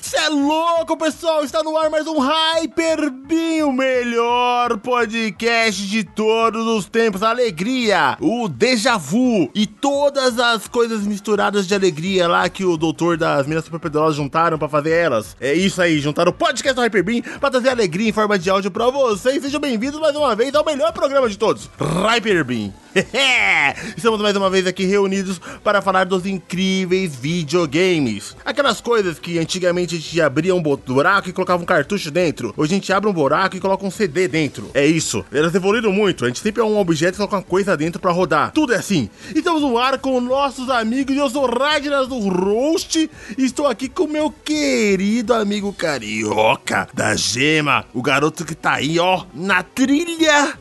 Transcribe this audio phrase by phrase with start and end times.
[0.00, 1.42] Cê é louco, pessoal!
[1.42, 7.22] Está no ar mais um Hyper Beam, o melhor podcast de todos os tempos.
[7.24, 12.76] A alegria, o déjà vu e todas as coisas misturadas de alegria lá que o
[12.76, 15.36] doutor das Minas Superpoderosas juntaram pra fazer elas.
[15.40, 18.48] É isso aí, juntaram o podcast do Hyper Beam pra trazer alegria em forma de
[18.48, 19.42] áudio pra vocês.
[19.42, 22.72] Sejam bem-vindos mais uma vez ao melhor programa de todos, Hyper Beam.
[23.96, 25.23] Estamos mais uma vez aqui reunidos
[25.62, 28.36] para falar dos incríveis videogames.
[28.44, 32.52] Aquelas coisas que antigamente a gente abria um buraco e colocava um cartucho dentro.
[32.56, 34.70] Hoje a gente abre um buraco e coloca um CD dentro.
[34.74, 35.24] É isso.
[35.32, 36.24] Elas evoluíram muito.
[36.24, 38.52] A gente sempre é um objeto e coloca uma coisa dentro para rodar.
[38.52, 39.08] Tudo é assim.
[39.34, 41.16] Estamos no ar com nossos amigos.
[41.16, 47.84] Eu sou Ragnar do Roast e estou aqui com meu querido amigo carioca da Gema.
[47.92, 50.58] O garoto que tá aí, ó, na trilha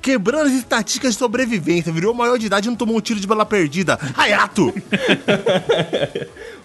[0.00, 3.26] quebrando as estatísticas de sobrevivência, virou maior de idade e não tomou um tiro de
[3.26, 3.98] bala perdida.
[4.16, 4.72] Hayato!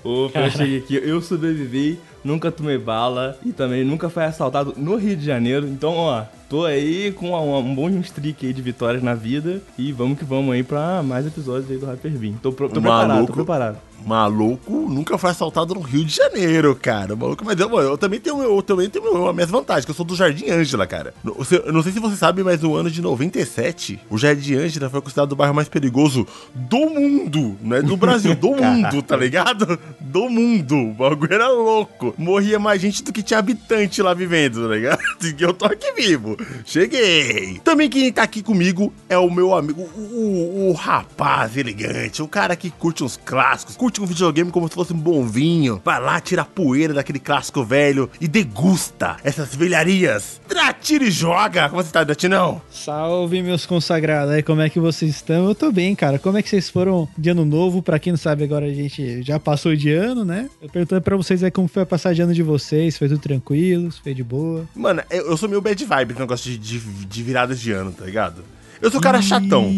[0.03, 4.95] Opa, eu cheguei aqui, eu sobrevivi, nunca tomei bala e também nunca fui assaltado no
[4.95, 5.67] Rio de Janeiro.
[5.67, 9.91] Então, ó, tô aí com um, um bom streak aí de vitórias na vida e
[9.91, 12.33] vamos que vamos aí pra mais episódios aí do Hyper Beam.
[12.41, 13.77] Tô, tô preparado, tô preparado.
[14.05, 17.15] Maluco nunca foi assaltado no Rio de Janeiro, cara.
[17.15, 20.05] Maluco, mas eu, eu também tenho, eu também tenho a minha vantagem, que eu sou
[20.05, 21.13] do Jardim Ângela, cara.
[21.25, 25.01] Eu não sei se você sabe, mas no ano de 97, o Jardim Ângela foi
[25.01, 29.77] considerado o bairro mais perigoso do mundo, não é do Brasil, do mundo, tá ligado?
[29.99, 30.75] Do mundo.
[30.75, 32.13] O bagulho era louco.
[32.17, 34.99] Morria mais gente do que tinha habitante lá vivendo, tá ligado?
[35.37, 36.36] E eu tô aqui vivo.
[36.65, 37.59] Cheguei.
[37.63, 42.27] Também quem tá aqui comigo é o meu amigo, o, o, o rapaz elegante, o
[42.27, 45.81] cara que curte uns clássicos, curte um videogame como se fosse um bom vinho.
[45.83, 50.39] Vai lá, tira a poeira daquele clássico velho e degusta essas velharias.
[50.47, 51.69] Tratira e joga.
[51.69, 52.61] Como você tá, Datinão?
[52.69, 54.33] Salve, meus consagrados.
[54.33, 55.47] Aí, como é que vocês estão?
[55.47, 56.19] Eu tô bem, cara.
[56.19, 57.81] Como é que vocês foram de ano novo?
[57.81, 60.49] Pra quem não sabe, agora a gente já passou de ano, né?
[60.61, 62.97] Eu perguntando pra vocês aí como foi a passagem de ano de vocês.
[62.97, 63.91] Foi tudo tranquilo?
[64.03, 64.65] Foi de boa?
[64.75, 67.91] Mano, eu, eu sou meio bad vibe no negócio de, de, de virada de ano,
[67.91, 68.43] tá ligado?
[68.81, 69.73] Eu sou cara chatão.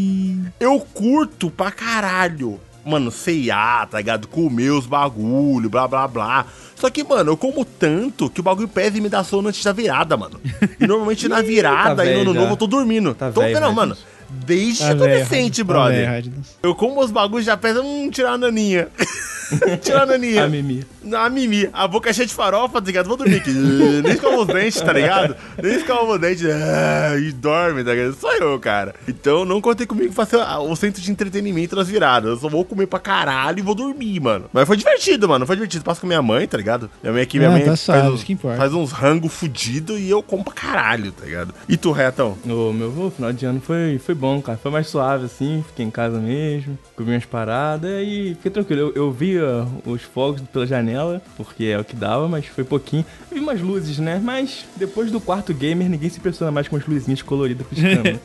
[0.59, 4.27] Eu curto pra caralho mano, C&A, tá ligado?
[4.27, 6.45] Comer os bagulho, blá, blá, blá.
[6.75, 9.63] Só que, mano, eu como tanto que o bagulho pesa e me dá sono antes
[9.63, 10.39] da virada, mano.
[10.79, 13.13] E normalmente na virada tá e no ano novo eu tô dormindo.
[13.13, 13.95] Tá tô, véio, não, mano.
[14.29, 16.09] Desde tá adolescente, brother.
[16.09, 18.87] Véio, eu como os bagulhos já pesa, hum, tirar a naninha.
[19.81, 20.43] tirar a naninha.
[20.43, 20.85] A mimi.
[21.13, 21.69] A mimi.
[21.73, 23.07] A boca é cheia de farofa, tá ligado?
[23.07, 23.51] Vou dormir aqui.
[24.03, 25.35] Nem escova os dentes, tá ligado?
[25.61, 26.45] Nem escova os dentes.
[26.45, 28.15] Ah, e dorme, tá ligado?
[28.15, 28.93] Só eu, cara.
[29.07, 32.29] Então não contei comigo fazer o centro de entretenimento nas viradas.
[32.29, 34.45] Eu só vou comer pra caralho e vou dormir, mano.
[34.53, 35.45] Mas foi divertido, mano.
[35.45, 35.83] Foi divertido.
[35.83, 36.89] Passo com minha mãe, tá ligado?
[37.01, 38.23] Minha mãe aqui, minha ah, mãe tá faz, uns,
[38.57, 41.53] faz uns rango fudido e eu como pra caralho, tá ligado?
[41.67, 42.37] E tu, Retão?
[42.45, 44.57] O meu final de ano foi, foi bom, cara.
[44.57, 45.63] Foi mais suave, assim.
[45.67, 46.77] Fiquei em casa mesmo.
[46.95, 48.81] Comi umas paradas e fiquei tranquilo.
[48.81, 53.05] Eu, eu via os fogos pela janela, porque é o que dava, mas foi pouquinho.
[53.31, 54.19] Vi umas luzes, né?
[54.23, 58.07] Mas depois do quarto gamer, ninguém se impressiona mais com as luzinhas coloridas piscando.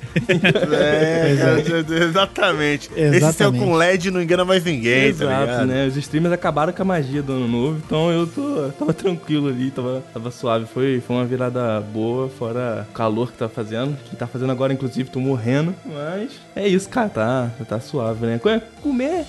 [0.75, 2.91] é, cara, exatamente.
[2.91, 2.91] exatamente.
[2.97, 5.87] Esse céu com LED não engana mais ninguém, tá Exato, tá né?
[5.87, 9.71] Os streamers acabaram com a magia do ano novo, então eu tô, tava tranquilo ali,
[9.71, 10.67] tava, tava suave.
[10.67, 13.97] Foi, foi uma virada boa, fora o calor que tá fazendo.
[14.05, 15.75] Que tá fazendo agora, inclusive, tô morrendo.
[15.85, 18.39] Mas é isso, cara, tá, tá suave, né?
[18.39, 18.63] Comer.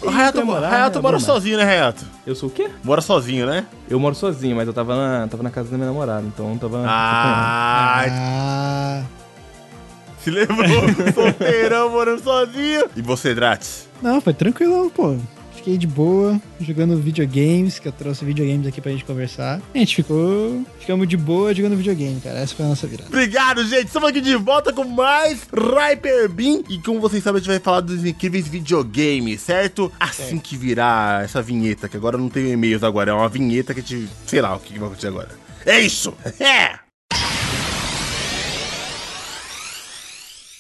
[0.01, 1.01] O Hayato, Hayato né?
[1.01, 2.05] mora sozinho, né, Hayato?
[2.25, 2.69] Eu sou o quê?
[2.83, 3.65] Mora sozinho, né?
[3.89, 6.83] Eu moro sozinho, mas eu tava na, tava na casa da minha namorada, então tava.
[6.87, 8.05] Ah!
[8.09, 9.03] ah.
[10.19, 10.83] Se lembrou?
[11.13, 12.89] Solteirão morando sozinho.
[12.95, 13.87] E você, Dratis?
[14.01, 15.15] Não, foi tranquilão, pô
[15.65, 19.59] fiquei de boa, jogando videogames, que eu trouxe videogames aqui pra gente conversar.
[19.73, 20.63] A gente ficou.
[20.79, 22.37] Ficamos de boa jogando videogame, cara.
[22.37, 23.09] Essa foi a nossa virada.
[23.09, 23.87] Obrigado, gente.
[23.87, 26.63] Estamos aqui de volta com mais Hyper Beam.
[26.69, 29.91] E como vocês sabem, a gente vai falar dos incríveis videogames, certo?
[29.99, 30.39] Assim é.
[30.39, 34.07] que virar essa vinheta, que agora não tem e-mails agora, é uma vinheta que te.
[34.27, 35.44] sei lá o que vai acontecer agora.
[35.65, 36.13] É isso!
[36.39, 36.85] É!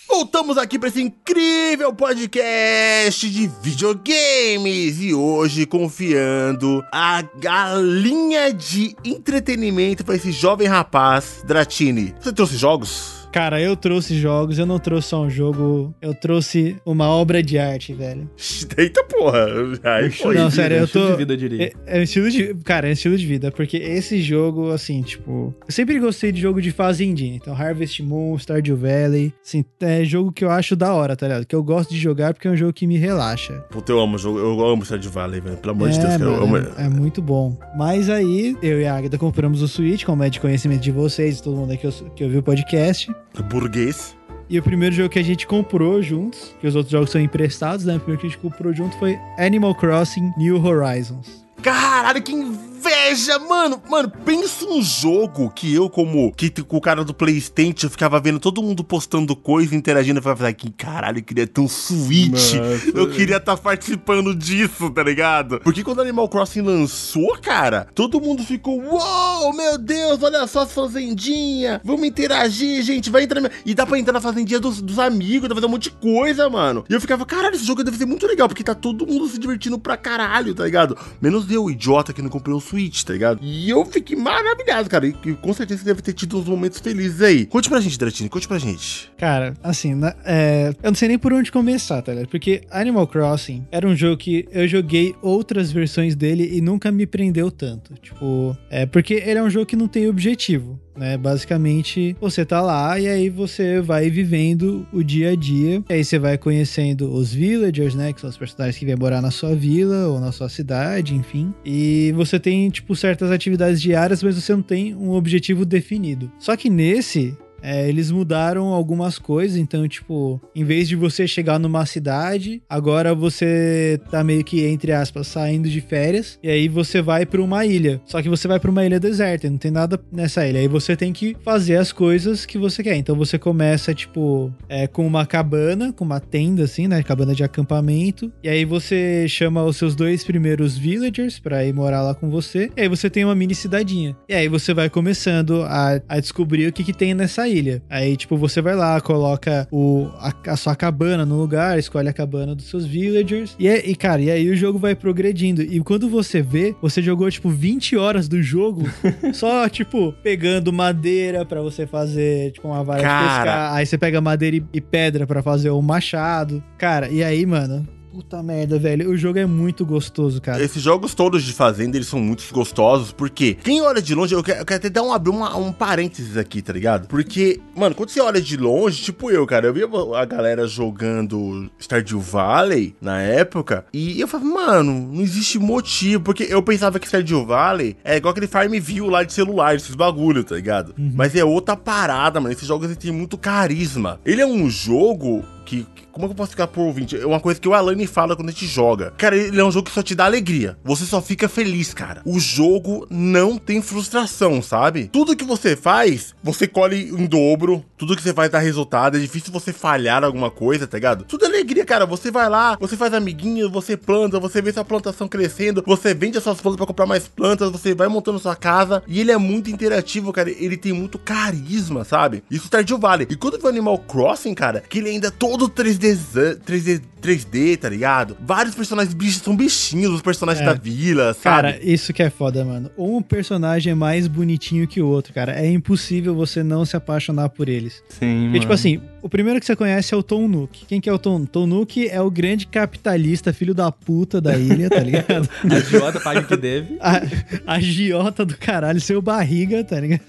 [0.07, 10.03] Voltamos aqui para esse incrível podcast de videogames e hoje confiando a galinha de entretenimento
[10.05, 12.15] para esse jovem rapaz, Dratini.
[12.19, 13.14] Você trouxe jogos?
[13.35, 17.59] Cara, eu trouxe jogos, eu não trouxe só um jogo, eu trouxe uma obra de
[17.59, 18.29] arte, velho.
[18.77, 19.45] Eita porra!
[19.83, 20.35] Aí foi.
[20.35, 20.99] Não, sério, eu tô.
[20.99, 21.73] Estilo de vida, diria.
[21.85, 22.53] É, é um estilo de.
[22.63, 25.53] Cara, é um estilo de vida, porque esse jogo, assim, tipo.
[25.67, 27.35] Eu sempre gostei de jogo de fase indie.
[27.35, 29.33] Então, Harvest Moon, Stardew Valley.
[29.45, 31.45] Assim, é jogo que eu acho da hora, tá ligado?
[31.45, 33.55] Que eu gosto de jogar porque é um jogo que me relaxa.
[33.69, 34.39] Puta, eu amo jogo.
[34.39, 35.57] Eu amo Stardew Valley, velho.
[35.57, 36.57] Pelo amor é, de Deus, mano, eu amo.
[36.57, 37.59] É, é muito bom.
[37.77, 41.41] Mas aí, eu e a Agatha compramos o Switch, como é de conhecimento de vocês,
[41.41, 44.15] todo mundo aqui que, que ouviu o podcast burguês.
[44.49, 47.85] E o primeiro jogo que a gente comprou juntos, que os outros jogos são emprestados,
[47.85, 47.95] né?
[47.95, 51.44] O primeiro que a gente comprou junto foi Animal Crossing New Horizons.
[51.61, 53.81] Caralho, que inveja, mano.
[53.89, 58.39] Mano, pensa um jogo que eu, como que com o cara do Playstation, ficava vendo
[58.39, 60.19] todo mundo postando coisa, interagindo.
[60.19, 62.53] Eu falava assim, caralho, eu queria ter um Switch.
[62.53, 65.59] Nossa, eu queria estar tá participando disso, tá ligado?
[65.61, 70.71] Porque quando Animal Crossing lançou, cara, todo mundo ficou, uou, meu Deus, olha só as
[70.71, 71.79] fazendinhas.
[71.83, 73.41] Vamos interagir, gente, vai entrar.
[73.65, 75.91] E dá pra entrar na fazendinha dos, dos amigos, dá pra fazer um monte de
[75.91, 76.85] coisa, mano.
[76.89, 79.39] E eu ficava, caralho, esse jogo deve ser muito legal, porque tá todo mundo se
[79.39, 80.97] divertindo pra caralho, tá ligado?
[81.21, 82.85] Menos eu, idiota, que não comprei Switch.
[82.85, 83.39] Switch, tá ligado?
[83.41, 85.07] E eu fiquei maravilhado, cara.
[85.07, 87.45] E, e com certeza você deve ter tido uns momentos felizes aí.
[87.45, 89.11] Conte pra gente, Dratini, conte pra gente.
[89.17, 92.29] Cara, assim, na, é, eu não sei nem por onde começar, tá ligado?
[92.29, 97.05] Porque Animal Crossing era um jogo que eu joguei outras versões dele e nunca me
[97.05, 97.93] prendeu tanto.
[97.95, 101.17] Tipo, é porque ele é um jogo que não tem objetivo né?
[101.17, 105.83] Basicamente, você tá lá e aí você vai vivendo o dia a dia.
[105.89, 108.13] E aí você vai conhecendo os villagers, né?
[108.13, 111.53] Que são os personagens que vêm morar na sua vila ou na sua cidade, enfim.
[111.63, 116.31] E você tem, tipo, certas atividades diárias, mas você não tem um objetivo definido.
[116.39, 121.57] Só que nesse, é, eles mudaram algumas coisas, então, tipo, em vez de você chegar
[121.57, 127.01] numa cidade, agora você tá meio que, entre aspas, saindo de férias, e aí você
[127.01, 127.99] vai para uma ilha.
[128.05, 130.59] Só que você vai para uma ilha deserta, não tem nada nessa ilha.
[130.59, 132.97] Aí você tem que fazer as coisas que você quer.
[132.97, 137.01] Então você começa, tipo, é, com uma cabana, com uma tenda, assim, né?
[137.01, 138.31] Cabana de acampamento.
[138.43, 142.69] E aí você chama os seus dois primeiros villagers pra ir morar lá com você.
[142.77, 144.15] E aí você tem uma mini cidadinha.
[144.29, 147.81] E aí você vai começando a, a descobrir o que, que tem nessa ilha ilha.
[147.89, 152.13] Aí, tipo, você vai lá, coloca o, a, a sua cabana no lugar, escolhe a
[152.13, 153.55] cabana dos seus villagers.
[153.59, 155.61] E, é, e, cara, e aí o jogo vai progredindo.
[155.61, 158.83] E quando você vê, você jogou, tipo, 20 horas do jogo
[159.33, 163.19] só, tipo, pegando madeira para você fazer, tipo, uma vara cara...
[163.19, 163.73] de pescar.
[163.73, 166.63] Aí você pega madeira e, e pedra para fazer o machado.
[166.77, 169.09] Cara, e aí, mano, Puta merda, velho.
[169.09, 170.63] O jogo é muito gostoso, cara.
[170.63, 174.41] Esses jogos todos de Fazenda, eles são muito gostosos, porque quem olha de longe, eu
[174.41, 177.09] quero, eu quero até dar um, abrir uma, um parênteses aqui, tá ligado?
[177.09, 179.85] Porque, mano, quando você olha de longe, tipo eu, cara, eu via
[180.17, 186.43] a galera jogando Stardew Valley na época, e eu falava, mano, não existe motivo, porque
[186.43, 190.55] eu pensava que Stardew Valley é igual aquele Farmville lá de celular, esses bagulho, tá
[190.55, 190.95] ligado?
[190.97, 191.11] Uhum.
[191.13, 192.53] Mas é outra parada, mano.
[192.53, 194.21] Esses jogos têm muito carisma.
[194.23, 197.19] Ele é um jogo que, como é que eu posso ficar por ouvinte?
[197.19, 199.11] É uma coisa que o Alane fala quando a gente joga.
[199.17, 200.77] Cara, ele é um jogo que só te dá alegria.
[200.83, 202.21] Você só fica feliz, cara.
[202.25, 205.09] O jogo não tem frustração, sabe?
[205.11, 207.83] Tudo que você faz, você colhe em dobro.
[207.97, 209.17] Tudo que você faz dá resultado.
[209.17, 211.25] É difícil você falhar alguma coisa, tá ligado?
[211.25, 212.05] Tudo é alegria, cara.
[212.05, 216.37] Você vai lá, você faz amiguinhos, você planta, você vê sua plantação crescendo, você vende
[216.37, 219.03] as suas plantas para comprar mais plantas, você vai montando sua casa.
[219.07, 220.49] E ele é muito interativo, cara.
[220.49, 222.43] Ele tem muito carisma, sabe?
[222.49, 223.27] Isso Stardew Valley.
[223.29, 227.77] E quando foi Animal Crossing, cara, que ele ainda é todo 3D 3D, 3D, 3D,
[227.77, 228.37] tá ligado?
[228.39, 230.65] Vários personagens bichos são bichinhos, os personagens é.
[230.65, 231.43] da vila, sabe?
[231.43, 232.91] Cara, isso que é foda, mano.
[232.97, 235.53] Um personagem é mais bonitinho que o outro, cara.
[235.53, 238.03] É impossível você não se apaixonar por eles.
[238.09, 240.85] Sim, Porque, tipo assim, o primeiro que você conhece é o Tom Nook.
[240.85, 241.45] Quem que é o Tom?
[241.45, 245.49] Tom Nook é o grande capitalista, filho da puta da ilha, tá ligado?
[245.67, 246.97] a giota paga o que deve.
[246.99, 247.23] A,
[247.65, 250.21] a giota do caralho, seu barriga, tá ligado?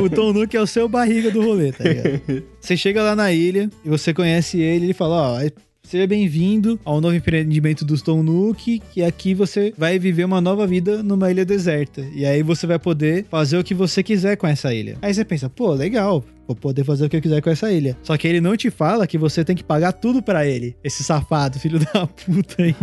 [0.00, 2.44] o Tom Nook é o seu barriga do rolê, tá ligado?
[2.60, 5.40] Você chega lá na ilha e você conhece ele, ele fala, ó,
[5.84, 10.66] Seja bem-vindo ao novo empreendimento do Stone Nook, que aqui você vai viver uma nova
[10.66, 12.06] vida numa ilha deserta.
[12.14, 14.96] E aí você vai poder fazer o que você quiser com essa ilha.
[15.02, 17.96] Aí você pensa, pô, legal, vou poder fazer o que eu quiser com essa ilha.
[18.02, 20.76] Só que ele não te fala que você tem que pagar tudo para ele.
[20.82, 22.74] Esse safado, filho da puta aí.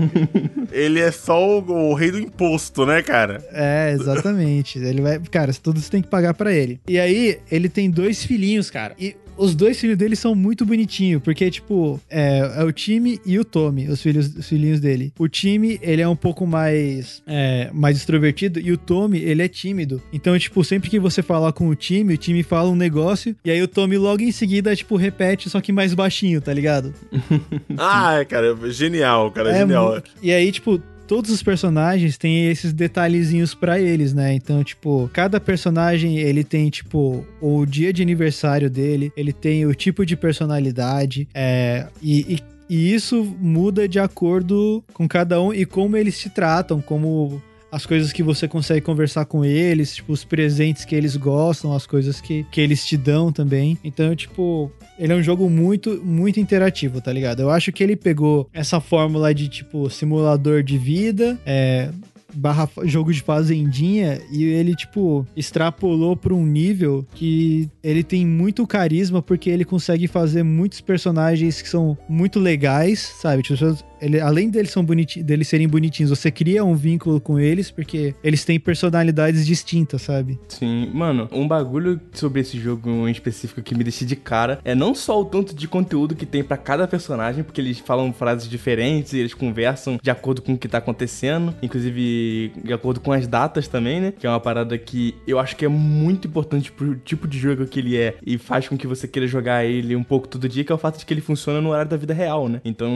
[0.71, 3.43] ele é só o, o, rei do imposto, né, cara?
[3.51, 4.79] É, exatamente.
[4.79, 6.79] ele vai, cara, tudo você tem que pagar para ele.
[6.87, 8.95] E aí, ele tem dois filhinhos, cara.
[8.99, 13.39] E os dois filhos dele são muito bonitinhos, porque, tipo, é, é o time e
[13.39, 15.13] o Tommy, os, filhos, os filhinhos dele.
[15.17, 19.47] O time, ele é um pouco mais, é, mais extrovertido e o Tommy, ele é
[19.47, 20.01] tímido.
[20.11, 23.48] Então, tipo, sempre que você falar com o time, o time fala um negócio e
[23.51, 26.93] aí o Tommy logo em seguida, tipo, repete, só que mais baixinho, tá ligado?
[27.77, 30.01] ah, cara, genial, cara, é, genial.
[30.21, 34.33] E aí, tipo, todos os personagens têm esses detalhezinhos para eles, né?
[34.33, 39.73] Então, tipo, cada personagem ele tem, tipo, o dia de aniversário dele, ele tem o
[39.73, 45.65] tipo de personalidade, é, e, e e isso muda de acordo com cada um e
[45.65, 50.23] como eles se tratam, como as coisas que você consegue conversar com eles, tipo, os
[50.23, 53.77] presentes que eles gostam, as coisas que, que eles te dão também.
[53.83, 57.41] Então, tipo, ele é um jogo muito, muito interativo, tá ligado?
[57.41, 61.89] Eu acho que ele pegou essa fórmula de, tipo, simulador de vida, é,
[62.33, 68.65] barra jogo de fazendinha e ele, tipo, extrapolou pra um nível que ele tem muito
[68.67, 73.43] carisma porque ele consegue fazer muitos personagens que são muito legais, sabe?
[73.43, 77.71] Tipo, ele, além deles, são boniti deles serem bonitinhos, você cria um vínculo com eles
[77.71, 80.39] porque eles têm personalidades distintas, sabe?
[80.47, 84.73] Sim, mano, um bagulho sobre esse jogo em específico que me deixa de cara é
[84.73, 88.49] não só o tanto de conteúdo que tem para cada personagem, porque eles falam frases
[88.49, 93.11] diferentes e eles conversam de acordo com o que tá acontecendo, inclusive de acordo com
[93.11, 94.13] as datas também, né?
[94.17, 97.65] Que é uma parada que eu acho que é muito importante pro tipo de jogo
[97.65, 100.63] que ele é e faz com que você queira jogar ele um pouco todo dia,
[100.63, 102.61] que é o fato de que ele funciona no horário da vida real, né?
[102.63, 102.89] Então,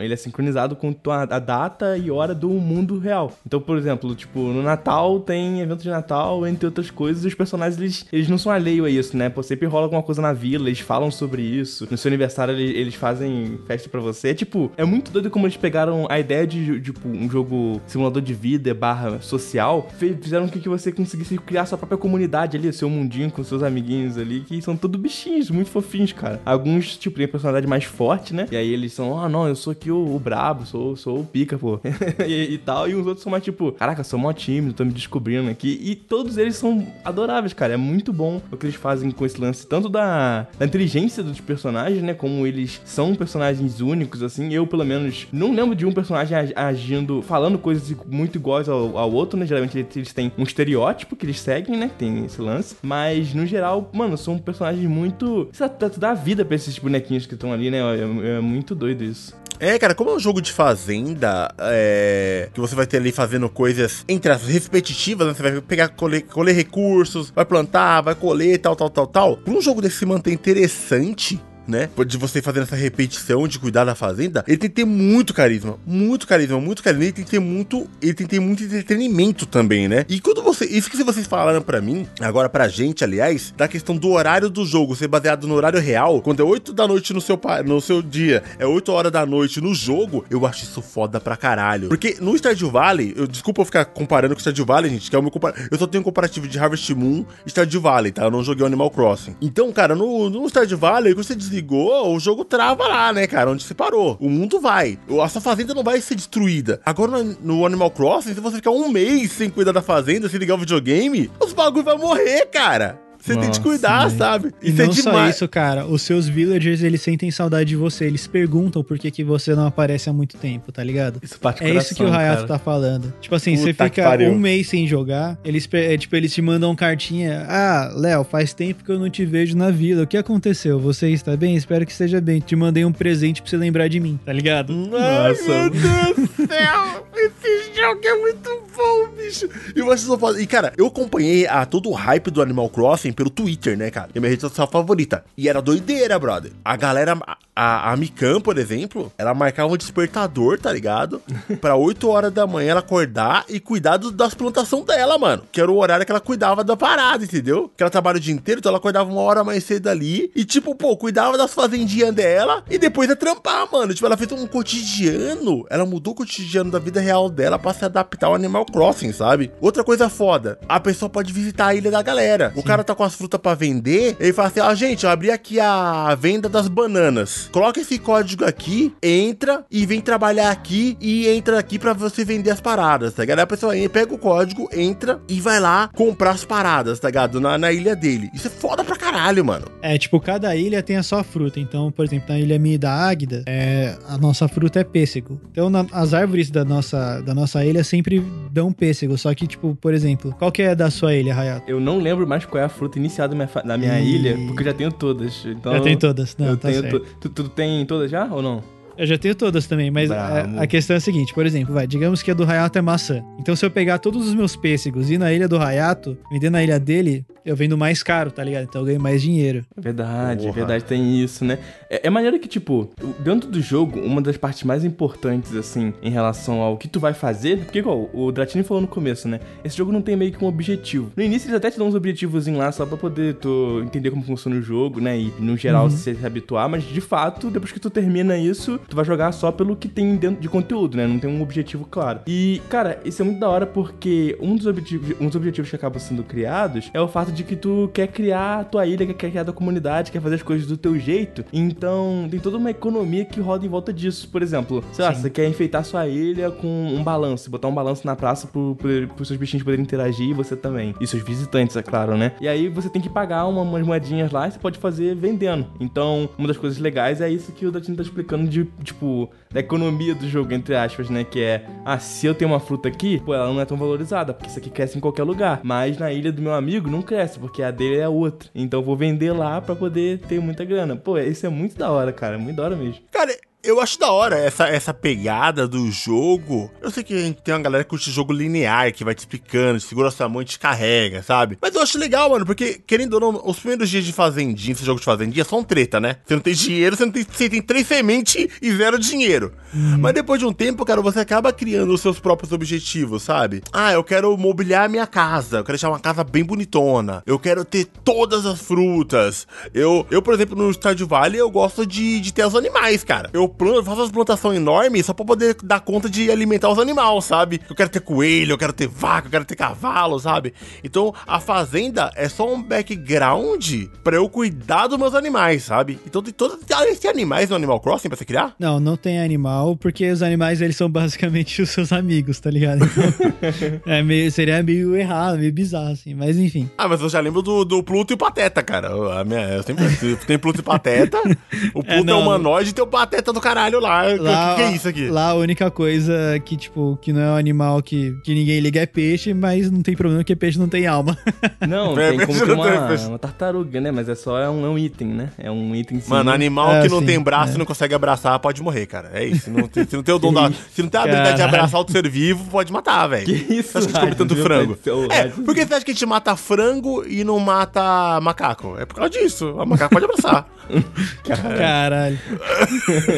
[0.00, 3.32] ele é sincronizado sincronizado com a data e hora do mundo real.
[3.46, 7.34] Então, por exemplo, tipo, no Natal tem evento de Natal, entre outras coisas, e os
[7.34, 9.28] personagens, eles, eles não são alheios a isso, né?
[9.28, 11.86] Pô, sempre rola alguma coisa na vila, eles falam sobre isso.
[11.90, 14.28] No seu aniversário, eles, eles fazem festa para você.
[14.28, 18.22] É, tipo, é muito doido como eles pegaram a ideia de, tipo, um jogo simulador
[18.22, 19.88] de vida barra social,
[20.20, 24.18] fizeram com que você conseguisse criar sua própria comunidade ali, seu mundinho com seus amiguinhos
[24.18, 26.40] ali, que são todos bichinhos, muito fofinhos, cara.
[26.44, 28.46] Alguns, tipo, têm personalidade mais forte, né?
[28.50, 31.24] E aí eles são, ah, não, eu sou aqui o, o brabo, sou, sou o
[31.24, 31.78] pica, pô.
[32.26, 32.88] e, e, tal.
[32.88, 35.78] E os outros são mais tipo, caraca, sou mó tímido, tô me descobrindo aqui.
[35.80, 37.74] E todos eles são adoráveis, cara.
[37.74, 41.40] É muito bom o que eles fazem com esse lance, tanto da, da inteligência dos
[41.40, 42.14] personagens, né?
[42.14, 44.52] Como eles são personagens únicos, assim.
[44.52, 49.12] Eu, pelo menos, não lembro de um personagem agindo, falando coisas muito iguais ao, ao
[49.12, 49.46] outro, né?
[49.46, 51.90] Geralmente eles têm um estereótipo que eles seguem, né?
[51.96, 52.76] Tem esse lance.
[52.82, 55.48] Mas, no geral, mano, são personagens muito.
[55.52, 57.78] Você dá vida pra esses bonequinhos que estão ali, né?
[57.78, 59.43] É, é muito doido isso.
[59.66, 63.48] É, cara, como é um jogo de fazenda, é, que você vai ter ali fazendo
[63.48, 65.32] coisas entre as repetitivas, né?
[65.32, 69.36] Você vai pegar, colher, colher recursos, vai plantar, vai colher, tal, tal, tal, tal.
[69.38, 71.88] Pra um jogo desse se manter interessante, né?
[72.06, 75.78] De você fazendo essa repetição de cuidar da fazenda, ele tem que ter muito carisma,
[75.86, 79.46] muito carisma, muito carisma, ele tem que ter muito, ele tem que ter muito entretenimento
[79.46, 80.04] também, né?
[80.08, 83.96] E quando você, isso que vocês falaram para mim, agora pra gente, aliás, da questão
[83.96, 87.20] do horário do jogo ser baseado no horário real, quando é 8 da noite no
[87.20, 91.20] seu no seu dia, é 8 horas da noite no jogo, eu acho isso foda
[91.20, 91.88] pra caralho.
[91.88, 95.18] Porque no Stardew Valley, eu desculpa eu ficar comparando com Stardew Valley, gente, que é
[95.18, 95.54] o meu compar...
[95.70, 98.24] eu só tenho um comparativo de Harvest Moon e Stardew Valley, tá?
[98.24, 99.36] Eu não joguei Animal Crossing.
[99.40, 103.50] Então, cara, no, no Stardew Valley, quando você desligou, o jogo trava lá, né, cara?
[103.50, 104.16] Onde você parou.
[104.20, 104.98] O mundo vai.
[105.22, 106.80] A sua fazenda não vai ser destruída.
[106.84, 110.54] Agora no Animal Crossing, se você ficar um mês sem cuidar da fazenda, sem ligar
[110.54, 113.03] o videogame, os bagulho vai morrer, cara.
[113.24, 114.18] Você Nossa, tem que cuidar, né?
[114.18, 114.52] sabe?
[114.62, 115.86] E isso é não é só isso, cara.
[115.86, 118.04] Os seus villagers, eles sentem saudade de você.
[118.04, 121.20] Eles perguntam por que, que você não aparece há muito tempo, tá ligado?
[121.22, 123.14] Isso parte É coração, isso que o Hayato tá falando.
[123.22, 126.76] Tipo assim, Puta você fica um mês sem jogar, eles, é, tipo, eles te mandam
[126.76, 127.46] cartinha.
[127.48, 130.02] Ah, Léo, faz tempo que eu não te vejo na vila.
[130.02, 130.78] O que aconteceu?
[130.80, 131.56] Você está bem?
[131.56, 132.40] Espero que esteja bem.
[132.40, 134.74] Te mandei um presente pra você lembrar de mim, tá ligado?
[134.74, 137.06] Nossa, Ai, meu Deus do céu!
[137.16, 139.48] Esse jogo é muito bom, bicho!
[139.74, 143.30] E, vocês não e cara, eu acompanhei a, todo o hype do Animal Crossing pelo
[143.30, 144.10] Twitter, né, cara?
[144.14, 145.24] É minha rede social favorita.
[145.36, 146.52] E era doideira, brother.
[146.64, 147.16] A galera,
[147.54, 151.22] a, a Mikan, por exemplo, ela marcava um despertador, tá ligado?
[151.60, 155.44] pra 8 horas da manhã ela acordar e cuidar do, das plantações dela, mano.
[155.52, 157.70] Que era o horário que ela cuidava da parada, entendeu?
[157.76, 160.30] Que ela trabalha o dia inteiro, então ela acordava uma hora mais cedo ali.
[160.34, 163.94] E, tipo, pô, cuidava das fazendinhas dela e depois ia trampar, mano.
[163.94, 165.64] Tipo, ela fez um cotidiano.
[165.70, 169.52] Ela mudou o cotidiano da vida real dela pra se adaptar ao Animal Crossing, sabe?
[169.60, 172.52] Outra coisa foda, a pessoa pode visitar a ilha da galera.
[172.54, 172.60] Sim.
[172.60, 175.10] O cara tá com as fruta para vender, ele fala assim: ó, ah, gente, eu
[175.10, 177.43] abri aqui a venda das bananas.
[177.50, 182.50] Coloca esse código aqui, entra e vem trabalhar aqui e entra aqui para você vender
[182.50, 183.38] as paradas, tá ligado?
[183.38, 187.40] Aí a pessoa pega o código, entra e vai lá comprar as paradas, tá ligado?
[187.40, 188.30] Na, na ilha dele.
[188.34, 189.66] Isso é foda pra caralho, mano.
[189.82, 191.60] É, tipo, cada ilha tem a sua fruta.
[191.60, 195.40] Então, por exemplo, na ilha minha da Águida, é, a nossa fruta é pêssego.
[195.50, 199.16] Então, na, as árvores da nossa, da nossa ilha sempre dão pêssego.
[199.18, 201.70] Só que, tipo, por exemplo, qual que é da sua ilha, Hayato?
[201.70, 204.14] Eu não lembro mais qual é a fruta inicial da minha, da minha e...
[204.14, 205.44] ilha, porque eu já tenho todas.
[205.44, 207.06] Então, já tem todas, não, eu tá tenho certo.
[207.34, 208.73] Tu, tu, tem todas já ou não?
[208.96, 211.86] Eu já tenho todas também, mas a, a, questão é a seguinte, por exemplo, vai,
[211.86, 213.22] digamos que a do Hayato é maçã.
[213.38, 216.50] Então se eu pegar todos os meus pêssegos e ir na ilha do Hayato, vender
[216.50, 218.64] na ilha dele, eu vendo mais caro, tá ligado?
[218.64, 219.64] Então eu ganho mais dinheiro.
[219.76, 220.54] Verdade, Porra.
[220.54, 221.58] verdade, tem isso, né?
[221.90, 226.10] É, é maneiro que, tipo, dentro do jogo, uma das partes mais importantes, assim, em
[226.10, 229.40] relação ao que tu vai fazer, porque igual o Dratini falou no começo, né?
[229.62, 231.12] Esse jogo não tem meio que um objetivo.
[231.14, 234.22] No início eles até te dão uns objetivos lá só pra poder tu entender como
[234.22, 235.18] funciona o jogo, né?
[235.18, 235.90] E no geral uhum.
[235.90, 239.76] se habituar, mas de fato, depois que tu termina isso, tu vai jogar só pelo
[239.76, 241.06] que tem dentro de conteúdo, né?
[241.06, 242.20] Não tem um objetivo claro.
[242.26, 245.76] E, cara, isso é muito da hora porque um dos objetivos, um dos objetivos que
[245.76, 249.14] acabam sendo criados é o fato de que tu quer criar a tua ilha, quer
[249.14, 251.44] criar a tua comunidade, quer fazer as coisas do teu jeito.
[251.52, 254.28] Então, tem toda uma economia que roda em volta disso.
[254.28, 255.22] Por exemplo, sei lá, Sim.
[255.22, 259.08] você quer enfeitar sua ilha com um balanço, botar um balanço na praça pro, pro,
[259.08, 260.94] pros seus bichinhos poderem interagir e você também.
[261.00, 262.32] E seus visitantes, é claro, né?
[262.40, 265.66] E aí você tem que pagar uma, umas moedinhas lá e você pode fazer vendendo.
[265.80, 269.60] Então, uma das coisas legais é isso que o Datino tá explicando de, tipo, da
[269.60, 271.24] economia do jogo, entre aspas, né?
[271.24, 274.32] Que é, ah, se eu tenho uma fruta aqui, pô, ela não é tão valorizada,
[274.32, 275.60] porque isso aqui cresce em qualquer lugar.
[275.62, 278.48] Mas na ilha do meu amigo não cresce, porque a dele é outra.
[278.54, 280.96] Então eu vou vender lá para poder ter muita grana.
[280.96, 282.38] Pô, isso é muito da hora, cara.
[282.38, 283.02] Muito da hora mesmo.
[283.10, 286.70] Cara, eu acho da hora essa, essa pegada do jogo.
[286.80, 290.10] Eu sei que tem uma galera que curte jogo linear, que vai te explicando, segura
[290.10, 291.58] sua mão e te carrega, sabe?
[291.60, 294.84] Mas eu acho legal, mano, porque, querendo ou não, os primeiros dias de fazendinha, esse
[294.84, 296.16] jogo de fazendinha, são treta, né?
[296.24, 299.52] Você não tem dinheiro, você, não tem, você tem três sementes e zero dinheiro.
[299.72, 299.98] Uhum.
[299.98, 303.62] Mas depois de um tempo, cara, você acaba criando os seus próprios objetivos, sabe?
[303.72, 307.38] Ah, eu quero mobiliar a minha casa, eu quero deixar uma casa bem bonitona, eu
[307.38, 309.46] quero ter todas as frutas.
[309.72, 313.30] Eu, eu por exemplo, no Stardew Valley, eu gosto de, de ter os animais, cara.
[313.32, 317.24] Eu eu faço umas plantações enormes só pra poder dar conta de alimentar os animais,
[317.24, 317.60] sabe?
[317.68, 320.54] Eu quero ter coelho, eu quero ter vaca, eu quero ter cavalo, sabe?
[320.82, 325.98] Então a fazenda é só um background pra eu cuidar dos meus animais, sabe?
[326.06, 326.58] Então tem todos
[326.88, 328.54] esses animais no Animal Crossing pra você criar?
[328.58, 332.84] Não, não tem animal, porque os animais eles são basicamente os seus amigos, tá ligado?
[332.84, 336.70] Então, é meio, seria meio errado, meio bizarro, assim, mas enfim.
[336.76, 339.20] Ah, mas eu já lembro do, do Pluto e o Pateta, cara.
[339.20, 339.84] A minha, eu sempre
[340.26, 341.18] tem Pluto e Pateta.
[341.74, 344.02] O é, Pluto é, é humanoide e tem o Pateta do caralho lá.
[344.18, 345.08] lá o que, que, é isso aqui?
[345.08, 348.80] Lá a única coisa que, tipo, que não é um animal que, que ninguém liga
[348.80, 351.16] é peixe, mas não tem problema porque peixe não tem alma.
[351.66, 353.90] Não, é, tem como ter uma, uma, tartaruga, né?
[353.90, 355.30] Mas é só é um, é um item, né?
[355.38, 356.10] É um item sim.
[356.10, 357.54] Mano, animal é, que não sim, tem braço é.
[357.56, 359.10] e não consegue abraçar pode morrer, cara.
[359.12, 359.44] É isso.
[359.44, 360.50] Se não tem, se não tem o dom da.
[360.72, 363.24] Se não tem a habilidade de abraçar outro ser vivo, pode matar, velho.
[363.24, 364.78] Que isso, Acho que a gente come tanto frango.
[365.10, 368.76] É, por que você acha que a gente mata frango e não mata macaco?
[368.78, 369.56] É por causa disso.
[369.58, 370.46] A macaco pode abraçar.
[371.58, 372.18] Caralho.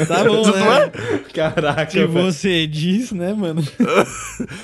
[0.07, 0.91] tá bom, né?
[0.93, 1.19] É?
[1.33, 1.91] Caraca.
[1.91, 3.63] Se você diz, né, mano?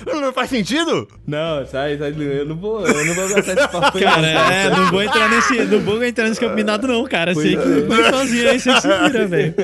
[0.06, 1.08] não faz sentido?
[1.26, 2.14] Não, sai, sai.
[2.18, 5.62] Eu não vou, eu não vou abraçar esse papo Cara, é, não vou entrar nesse,
[5.64, 7.34] não vou entrar nesse campeonato não, cara.
[7.34, 7.80] Sei que é.
[7.82, 9.54] vai sozinho aí, você se vira, velho.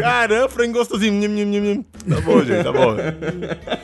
[0.00, 1.84] Caramba, frango gostosinho.
[2.08, 2.96] Tá bom, gente, tá bom.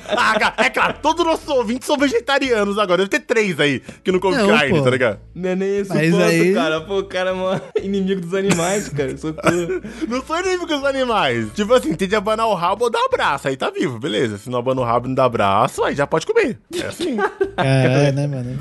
[0.09, 2.99] Ah, cara, é claro, todos os nossos ouvintes são vegetarianos agora.
[2.99, 4.83] Deve ter três aí que não comem carne, pô.
[4.83, 5.21] tá ligado?
[5.35, 6.55] Não é nem isso, Mas ponto, aí...
[6.55, 6.81] cara.
[6.81, 9.17] Pô, o cara é maior inimigo dos animais, cara.
[9.17, 9.81] Socorro.
[10.09, 11.40] não sou inimigo dos animais.
[11.47, 13.49] Tipo assim, tem de abanar o rabo ou dar abraço.
[13.49, 14.39] Aí tá vivo, beleza.
[14.39, 16.59] Se não abana o rabo e não dá abraço, aí já pode comer.
[16.75, 17.17] É assim.
[17.57, 18.59] É, né, mano?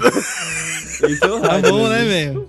[1.08, 2.48] Isso é o Tá bom, né, velho?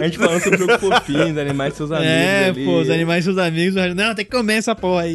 [0.00, 2.12] A gente falando sobre o jogo fofinho, os animais seus amigos.
[2.12, 2.64] É, ali.
[2.64, 3.74] pô, os animais seus amigos.
[3.94, 5.14] Não, tem que comer essa porra aí.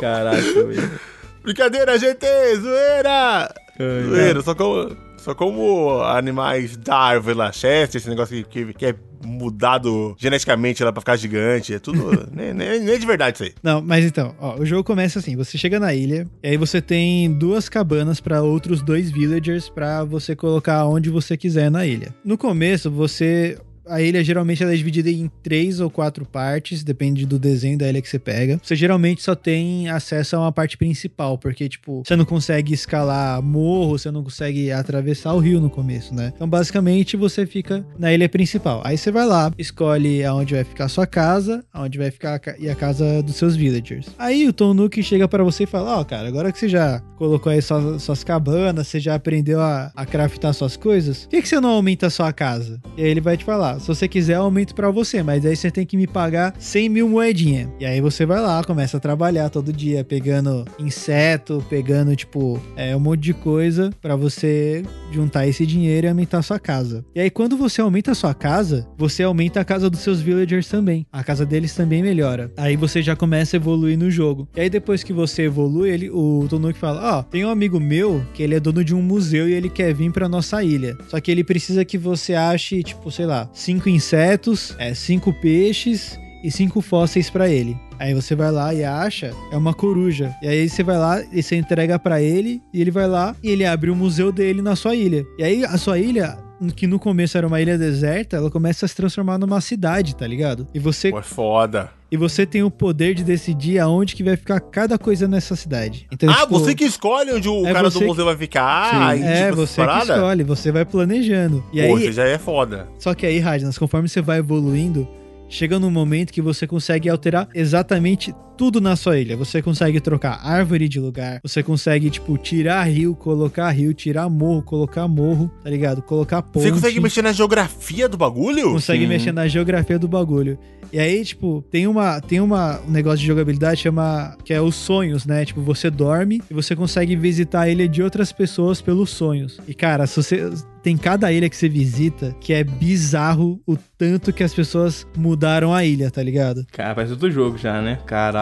[0.00, 1.00] Caraca, velho.
[1.42, 2.26] Brincadeira, gente!
[2.60, 3.54] Zoeira!
[3.78, 8.86] Ai, zoeira, só como, só como animais da árvore lá, Chester, esse negócio que, que
[8.86, 11.74] é mudado geneticamente lá pra ficar gigante.
[11.74, 12.28] É tudo.
[12.32, 13.52] nem, nem, nem, de verdade isso aí.
[13.60, 16.80] Não, mas então, ó, o jogo começa assim: você chega na ilha, e aí você
[16.80, 22.14] tem duas cabanas para outros dois villagers para você colocar onde você quiser na ilha.
[22.24, 27.24] No começo, você a ilha geralmente ela é dividida em três ou quatro partes, depende
[27.26, 28.60] do desenho da ilha que você pega.
[28.62, 33.40] Você geralmente só tem acesso a uma parte principal, porque, tipo, você não consegue escalar
[33.42, 36.32] morro, você não consegue atravessar o rio no começo, né?
[36.34, 38.82] Então, basicamente, você fica na ilha principal.
[38.84, 42.56] Aí você vai lá, escolhe aonde vai ficar a sua casa, aonde vai ficar a
[42.58, 44.06] e a casa dos seus villagers.
[44.18, 46.68] Aí o Tom Nook chega para você e fala: Ó, oh, cara, agora que você
[46.68, 51.30] já colocou aí suas, suas cabanas, você já aprendeu a, a craftar suas coisas, por
[51.30, 52.80] que, que você não aumenta a sua casa?
[52.96, 55.56] E aí ele vai te falar: se você quiser, eu aumento para você, mas aí
[55.56, 57.70] você tem que me pagar 100 mil moedinha.
[57.78, 62.96] E aí você vai lá, começa a trabalhar todo dia, pegando inseto, pegando, tipo, é,
[62.96, 67.04] um monte de coisa para você juntar esse dinheiro e aumentar a sua casa.
[67.14, 70.68] E aí, quando você aumenta a sua casa, você aumenta a casa dos seus villagers
[70.68, 71.06] também.
[71.12, 72.50] A casa deles também melhora.
[72.56, 74.48] Aí você já começa a evoluir no jogo.
[74.56, 77.80] E aí, depois que você evolui, ele, o Tonuk fala: Ó, oh, tem um amigo
[77.80, 80.96] meu que ele é dono de um museu e ele quer vir pra nossa ilha.
[81.08, 86.20] Só que ele precisa que você ache, tipo, sei lá, cinco insetos, é, cinco peixes
[86.42, 87.76] e cinco fósseis para ele.
[87.98, 90.32] Aí você vai lá e acha, é uma coruja.
[90.40, 93.50] E aí você vai lá e você entrega para ele, e ele vai lá e
[93.50, 95.26] ele abre o museu dele na sua ilha.
[95.36, 96.38] E aí a sua ilha
[96.74, 100.26] que no começo era uma ilha deserta, ela começa a se transformar numa cidade, tá
[100.26, 100.66] ligado?
[100.74, 101.10] E você.
[101.10, 101.90] Pô, é foda.
[102.10, 106.06] E você tem o poder de decidir aonde que vai ficar cada coisa nessa cidade.
[106.12, 108.22] Então, ah, tipo, você que escolhe onde o é cara do museu que...
[108.22, 109.16] vai ficar?
[109.16, 109.24] Sim.
[109.24, 111.64] é, tipo, você que escolhe, você vai planejando.
[111.72, 112.88] E Pô, aí, já é foda.
[112.98, 115.06] Só que aí, Radnas, conforme você vai evoluindo,
[115.48, 119.36] chega num momento que você consegue alterar exatamente tudo na sua ilha.
[119.36, 124.62] Você consegue trocar árvore de lugar, você consegue, tipo, tirar rio, colocar rio, tirar morro,
[124.62, 126.02] colocar morro, tá ligado?
[126.02, 126.64] Colocar ponte.
[126.64, 128.72] Você consegue mexer na geografia do bagulho?
[128.72, 129.08] Consegue Sim.
[129.08, 130.58] mexer na geografia do bagulho.
[130.92, 134.74] E aí, tipo, tem uma tem uma, um negócio de jogabilidade chama que é os
[134.74, 135.44] sonhos, né?
[135.44, 139.58] Tipo, você dorme e você consegue visitar a ilha de outras pessoas pelos sonhos.
[139.66, 140.50] E cara, se você
[140.82, 145.74] tem cada ilha que você visita que é bizarro o tanto que as pessoas mudaram
[145.74, 146.64] a ilha, tá ligado?
[146.70, 147.98] Cara, parece outro jogo já, né?